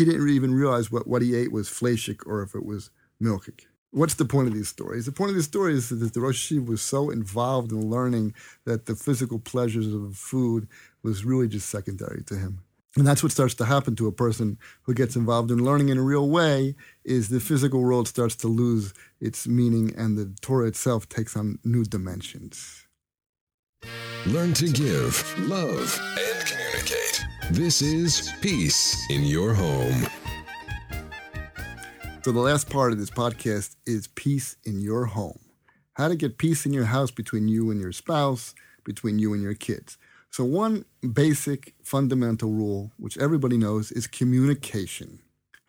he 0.00 0.06
didn't 0.06 0.28
even 0.30 0.54
realize 0.54 0.90
what, 0.90 1.06
what 1.06 1.20
he 1.20 1.34
ate 1.34 1.52
was 1.52 1.68
fleshik 1.68 2.26
or 2.26 2.42
if 2.42 2.54
it 2.54 2.64
was 2.64 2.90
milkik. 3.22 3.66
What's 3.90 4.14
the 4.14 4.24
point 4.24 4.48
of 4.48 4.54
these 4.54 4.68
stories? 4.68 5.04
The 5.04 5.12
point 5.12 5.30
of 5.30 5.34
these 5.34 5.44
stories 5.44 5.92
is 5.92 6.00
that 6.00 6.14
the 6.14 6.20
Rosh 6.20 6.52
Yeshiva 6.52 6.66
was 6.66 6.80
so 6.80 7.10
involved 7.10 7.70
in 7.70 7.90
learning 7.90 8.34
that 8.64 8.86
the 8.86 8.94
physical 8.94 9.38
pleasures 9.38 9.92
of 9.92 10.16
food 10.16 10.68
was 11.02 11.24
really 11.24 11.48
just 11.48 11.68
secondary 11.68 12.22
to 12.24 12.36
him. 12.36 12.60
And 12.96 13.06
that's 13.06 13.22
what 13.22 13.32
starts 13.32 13.54
to 13.54 13.64
happen 13.66 13.94
to 13.96 14.06
a 14.06 14.12
person 14.12 14.58
who 14.82 14.94
gets 14.94 15.16
involved 15.16 15.50
in 15.50 15.64
learning 15.64 15.90
in 15.90 15.98
a 15.98 16.02
real 16.02 16.30
way 16.30 16.76
is 17.04 17.28
the 17.28 17.40
physical 17.40 17.80
world 17.80 18.08
starts 18.08 18.36
to 18.36 18.48
lose 18.48 18.94
its 19.20 19.46
meaning 19.46 19.92
and 19.96 20.16
the 20.16 20.34
Torah 20.40 20.68
itself 20.68 21.08
takes 21.08 21.36
on 21.36 21.58
new 21.62 21.84
dimensions. 21.84 22.86
Learn 24.26 24.52
to 24.54 24.68
give, 24.68 25.48
love, 25.48 25.98
and 26.18 26.46
communicate. 26.46 27.24
This 27.52 27.80
is 27.80 28.30
Peace 28.42 29.06
in 29.08 29.24
Your 29.24 29.54
Home. 29.54 30.06
So, 32.22 32.30
the 32.30 32.40
last 32.40 32.68
part 32.68 32.92
of 32.92 32.98
this 32.98 33.08
podcast 33.08 33.76
is 33.86 34.08
peace 34.08 34.56
in 34.64 34.78
your 34.78 35.06
home. 35.06 35.38
How 35.94 36.08
to 36.08 36.16
get 36.16 36.36
peace 36.36 36.66
in 36.66 36.74
your 36.74 36.84
house 36.84 37.10
between 37.10 37.48
you 37.48 37.70
and 37.70 37.80
your 37.80 37.92
spouse, 37.92 38.54
between 38.84 39.18
you 39.18 39.32
and 39.32 39.42
your 39.42 39.54
kids. 39.54 39.96
So, 40.28 40.44
one 40.44 40.84
basic 41.14 41.74
fundamental 41.82 42.50
rule, 42.50 42.92
which 42.98 43.16
everybody 43.16 43.56
knows, 43.56 43.90
is 43.90 44.06
communication. 44.06 45.20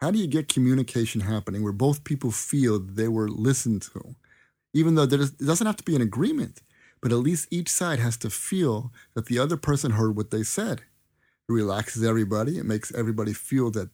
How 0.01 0.11
do 0.11 0.19
you 0.19 0.27
get 0.27 0.49
communication 0.49 1.21
happening 1.21 1.63
where 1.63 1.71
both 1.71 2.03
people 2.03 2.31
feel 2.31 2.79
they 2.79 3.07
were 3.07 3.29
listened 3.29 3.83
to? 3.93 4.15
Even 4.73 4.95
though 4.95 5.05
there 5.05 5.21
is, 5.21 5.31
it 5.39 5.45
doesn't 5.45 5.67
have 5.67 5.77
to 5.77 5.85
be 5.85 5.95
an 5.95 6.01
agreement, 6.01 6.61
but 7.01 7.11
at 7.11 7.17
least 7.17 7.47
each 7.51 7.69
side 7.69 7.99
has 7.99 8.17
to 8.17 8.29
feel 8.29 8.91
that 9.13 9.25
the 9.25 9.39
other 9.39 9.57
person 9.57 9.91
heard 9.91 10.15
what 10.15 10.31
they 10.31 10.43
said. 10.43 10.81
It 11.49 11.53
relaxes 11.53 12.03
everybody, 12.03 12.57
it 12.57 12.65
makes 12.65 12.93
everybody 12.93 13.33
feel 13.33 13.71
that 13.71 13.89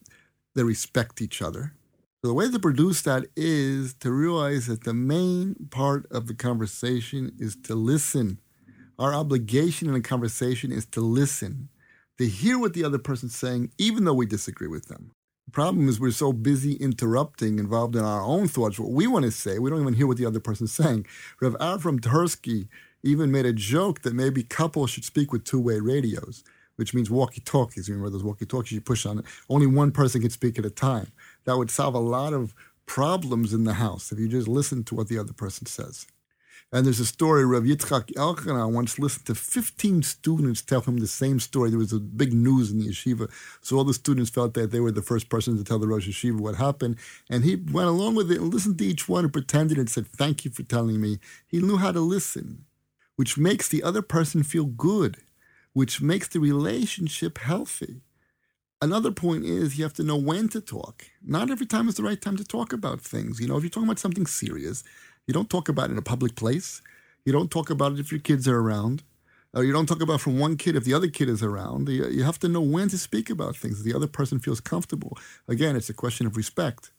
they 0.55 0.63
respect 0.63 1.21
each 1.21 1.41
other. 1.41 1.73
So 2.21 2.29
the 2.29 2.33
way 2.33 2.49
to 2.49 2.59
produce 2.59 3.01
that 3.03 3.27
is 3.35 3.93
to 3.99 4.11
realize 4.11 4.65
that 4.67 4.83
the 4.83 4.93
main 4.93 5.55
part 5.69 6.07
of 6.11 6.27
the 6.27 6.33
conversation 6.33 7.31
is 7.39 7.55
to 7.63 7.75
listen. 7.75 8.39
Our 8.97 9.13
obligation 9.13 9.87
in 9.87 9.95
a 9.95 10.01
conversation 10.01 10.71
is 10.71 10.87
to 10.87 11.01
listen, 11.01 11.69
to 12.17 12.27
hear 12.27 12.57
what 12.57 12.73
the 12.73 12.83
other 12.83 12.97
person's 12.97 13.35
saying, 13.35 13.71
even 13.77 14.03
though 14.03 14.15
we 14.15 14.25
disagree 14.25 14.67
with 14.67 14.87
them. 14.87 15.11
The 15.45 15.51
problem 15.51 15.87
is 15.87 15.99
we're 15.99 16.11
so 16.11 16.33
busy 16.33 16.73
interrupting, 16.73 17.59
involved 17.59 17.95
in 17.95 18.03
our 18.03 18.21
own 18.23 18.47
thoughts, 18.47 18.79
what 18.79 18.91
we 18.91 19.07
want 19.07 19.25
to 19.25 19.31
say, 19.31 19.59
we 19.59 19.69
don't 19.69 19.81
even 19.81 19.93
hear 19.93 20.07
what 20.07 20.17
the 20.17 20.25
other 20.25 20.39
person's 20.39 20.71
saying. 20.73 21.05
Rav 21.39 21.53
Avram 21.59 21.99
Twerski 21.99 22.67
even 23.07 23.31
made 23.31 23.45
a 23.45 23.53
joke 23.53 24.01
that 24.01 24.13
maybe 24.13 24.43
couples 24.43 24.91
should 24.91 25.05
speak 25.05 25.31
with 25.31 25.43
two-way 25.43 25.79
radios, 25.79 26.43
which 26.75 26.93
means 26.93 27.09
walkie-talkies. 27.09 27.87
You 27.87 27.95
remember 27.95 28.11
those 28.11 28.23
walkie-talkies 28.23 28.73
you 28.73 28.81
push 28.81 29.05
on 29.05 29.19
it? 29.19 29.25
Only 29.49 29.67
one 29.67 29.91
person 29.91 30.21
can 30.21 30.29
speak 30.29 30.59
at 30.59 30.65
a 30.65 30.69
time. 30.69 31.11
That 31.45 31.57
would 31.57 31.71
solve 31.71 31.95
a 31.95 31.99
lot 31.99 32.33
of 32.33 32.53
problems 32.85 33.53
in 33.53 33.63
the 33.63 33.73
house 33.73 34.11
if 34.11 34.19
you 34.19 34.27
just 34.27 34.47
listen 34.47 34.83
to 34.85 34.95
what 34.95 35.07
the 35.07 35.17
other 35.17 35.33
person 35.33 35.65
says. 35.65 36.07
And 36.73 36.85
there's 36.85 36.99
a 36.99 37.05
story, 37.05 37.45
Rav 37.45 37.63
Yitzchak 37.63 38.13
Elchanan 38.15 38.73
once 38.73 38.99
listened 38.99 39.25
to 39.27 39.35
15 39.35 40.03
students 40.03 40.61
tell 40.61 40.81
him 40.81 40.97
the 40.97 41.07
same 41.07 41.39
story. 41.39 41.69
There 41.69 41.79
was 41.79 41.93
a 41.93 41.99
big 41.99 42.33
news 42.33 42.71
in 42.71 42.79
the 42.79 42.89
yeshiva. 42.89 43.31
So 43.61 43.77
all 43.77 43.85
the 43.85 43.93
students 43.93 44.29
felt 44.29 44.53
that 44.55 44.71
they 44.71 44.81
were 44.81 44.91
the 44.91 45.01
first 45.01 45.29
person 45.29 45.57
to 45.57 45.63
tell 45.63 45.79
the 45.79 45.87
Rosh 45.87 46.09
Yeshiva 46.09 46.37
what 46.41 46.55
happened. 46.55 46.97
And 47.29 47.45
he 47.45 47.55
went 47.55 47.87
along 47.87 48.15
with 48.15 48.29
it 48.31 48.41
and 48.41 48.53
listened 48.53 48.79
to 48.79 48.85
each 48.85 49.07
one 49.07 49.23
and 49.23 49.31
pretended 49.31 49.77
and 49.77 49.89
said, 49.89 50.07
Thank 50.07 50.43
you 50.43 50.51
for 50.51 50.63
telling 50.63 50.99
me. 50.99 51.19
He 51.47 51.61
knew 51.61 51.77
how 51.77 51.93
to 51.93 52.01
listen, 52.01 52.65
which 53.17 53.37
makes 53.37 53.67
the 53.67 53.83
other 53.83 54.01
person 54.01 54.43
feel 54.43 54.65
good, 54.65 55.17
which 55.73 56.01
makes 56.01 56.29
the 56.29 56.39
relationship 56.39 57.39
healthy. 57.39 58.01
Another 58.79 59.11
point 59.11 59.43
is 59.43 59.77
you 59.77 59.83
have 59.83 59.93
to 59.95 60.03
know 60.03 60.15
when 60.15 60.47
to 60.49 60.61
talk. 60.61 61.03
Not 61.25 61.49
every 61.49 61.65
time 61.65 61.89
is 61.89 61.95
the 61.95 62.03
right 62.03 62.21
time 62.21 62.37
to 62.37 62.45
talk 62.45 62.71
about 62.71 63.01
things. 63.01 63.39
You 63.39 63.47
know, 63.47 63.57
if 63.57 63.63
you're 63.63 63.71
talking 63.71 63.89
about 63.89 63.99
something 63.99 64.27
serious, 64.27 64.83
you 65.25 65.33
don't 65.33 65.49
talk 65.49 65.67
about 65.67 65.89
it 65.89 65.93
in 65.93 65.97
a 65.97 66.03
public 66.03 66.35
place. 66.35 66.81
You 67.25 67.33
don't 67.33 67.49
talk 67.49 67.71
about 67.71 67.93
it 67.93 67.99
if 67.99 68.11
your 68.11 68.21
kids 68.21 68.47
are 68.47 68.59
around. 68.59 69.03
Or 69.53 69.63
you 69.63 69.73
don't 69.73 69.87
talk 69.87 70.01
about 70.01 70.21
from 70.21 70.37
one 70.37 70.55
kid 70.55 70.75
if 70.75 70.83
the 70.83 70.93
other 70.93 71.07
kid 71.07 71.27
is 71.27 71.41
around. 71.41 71.89
You, 71.89 72.23
have 72.23 72.37
to 72.39 72.47
know 72.47 72.61
when 72.61 72.89
to 72.89 72.97
speak 72.97 73.31
about 73.31 73.55
things. 73.55 73.83
The 73.83 73.95
other 73.95 74.05
person 74.05 74.39
feels 74.39 74.59
comfortable. 74.59 75.17
Again, 75.47 75.75
it's 75.75 75.89
a 75.89 75.93
question 75.95 76.27
of 76.27 76.37
respect. 76.37 76.91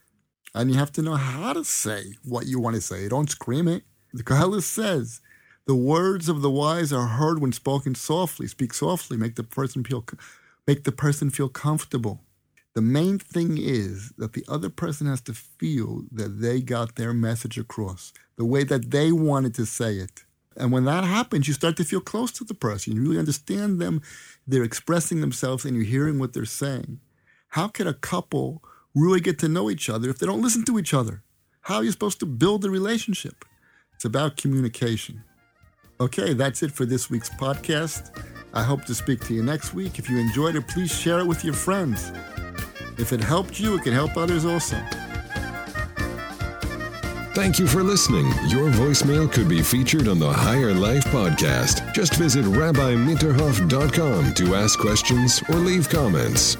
And 0.54 0.70
you 0.70 0.76
have 0.76 0.90
to 0.92 1.02
know 1.02 1.14
how 1.14 1.52
to 1.52 1.64
say 1.64 2.14
what 2.24 2.46
you 2.46 2.58
want 2.58 2.74
to 2.74 2.82
say. 2.82 3.08
Don't 3.08 3.30
scream 3.30 3.68
it. 3.68 3.84
The 4.12 4.24
Koheles 4.24 4.62
says, 4.62 5.20
the 5.68 5.76
words 5.76 6.30
of 6.30 6.40
the 6.40 6.50
wise 6.50 6.94
are 6.94 7.06
heard 7.06 7.40
when 7.40 7.52
spoken 7.52 7.94
softly. 7.94 8.46
Speak 8.46 8.72
softly, 8.72 9.18
make 9.18 9.34
the 9.34 9.44
person 9.44 9.84
feel 9.84 10.02
make 10.66 10.84
the 10.84 10.92
person 10.92 11.28
feel 11.28 11.50
comfortable. 11.50 12.22
The 12.74 12.80
main 12.80 13.18
thing 13.18 13.58
is 13.58 14.12
that 14.16 14.32
the 14.32 14.46
other 14.48 14.70
person 14.70 15.06
has 15.06 15.20
to 15.22 15.34
feel 15.34 16.04
that 16.10 16.40
they 16.40 16.62
got 16.62 16.96
their 16.96 17.12
message 17.12 17.58
across 17.58 18.14
the 18.36 18.46
way 18.46 18.64
that 18.64 18.90
they 18.90 19.12
wanted 19.12 19.54
to 19.56 19.66
say 19.66 19.96
it. 19.96 20.24
And 20.56 20.72
when 20.72 20.86
that 20.86 21.04
happens, 21.04 21.46
you 21.46 21.52
start 21.52 21.76
to 21.76 21.84
feel 21.84 22.00
close 22.00 22.32
to 22.32 22.44
the 22.44 22.54
person. 22.54 22.96
You 22.96 23.02
really 23.02 23.18
understand 23.18 23.78
them. 23.78 24.00
They're 24.46 24.64
expressing 24.64 25.20
themselves 25.20 25.66
and 25.66 25.76
you're 25.76 25.84
hearing 25.84 26.18
what 26.18 26.32
they're 26.32 26.46
saying. 26.46 27.00
How 27.48 27.68
can 27.68 27.86
a 27.86 27.92
couple 27.92 28.62
really 28.94 29.20
get 29.20 29.38
to 29.40 29.48
know 29.48 29.68
each 29.68 29.90
other 29.90 30.08
if 30.08 30.18
they 30.18 30.26
don't 30.26 30.40
listen 30.40 30.64
to 30.64 30.78
each 30.78 30.94
other? 30.94 31.22
How 31.60 31.76
are 31.76 31.84
you 31.84 31.92
supposed 31.92 32.20
to 32.20 32.26
build 32.26 32.64
a 32.64 32.70
relationship? 32.70 33.44
It's 33.94 34.06
about 34.06 34.38
communication. 34.38 35.24
Okay, 36.00 36.32
that's 36.32 36.62
it 36.62 36.70
for 36.70 36.86
this 36.86 37.10
week's 37.10 37.28
podcast. 37.28 38.10
I 38.54 38.62
hope 38.62 38.84
to 38.84 38.94
speak 38.94 39.20
to 39.26 39.34
you 39.34 39.42
next 39.42 39.74
week. 39.74 39.98
If 39.98 40.08
you 40.08 40.18
enjoyed 40.18 40.54
it, 40.54 40.68
please 40.68 40.92
share 40.92 41.18
it 41.18 41.26
with 41.26 41.44
your 41.44 41.54
friends. 41.54 42.12
If 42.98 43.12
it 43.12 43.20
helped 43.20 43.58
you, 43.58 43.76
it 43.76 43.82
can 43.82 43.92
help 43.92 44.16
others 44.16 44.44
also. 44.44 44.76
Thank 47.34 47.58
you 47.58 47.66
for 47.68 47.82
listening. 47.82 48.26
Your 48.48 48.70
voicemail 48.70 49.30
could 49.30 49.48
be 49.48 49.62
featured 49.62 50.08
on 50.08 50.18
the 50.18 50.32
Higher 50.32 50.72
Life 50.72 51.04
podcast. 51.06 51.92
Just 51.94 52.14
visit 52.14 52.44
rabbiminterhoff.com 52.44 54.34
to 54.34 54.54
ask 54.54 54.78
questions 54.78 55.42
or 55.48 55.56
leave 55.56 55.88
comments. 55.88 56.56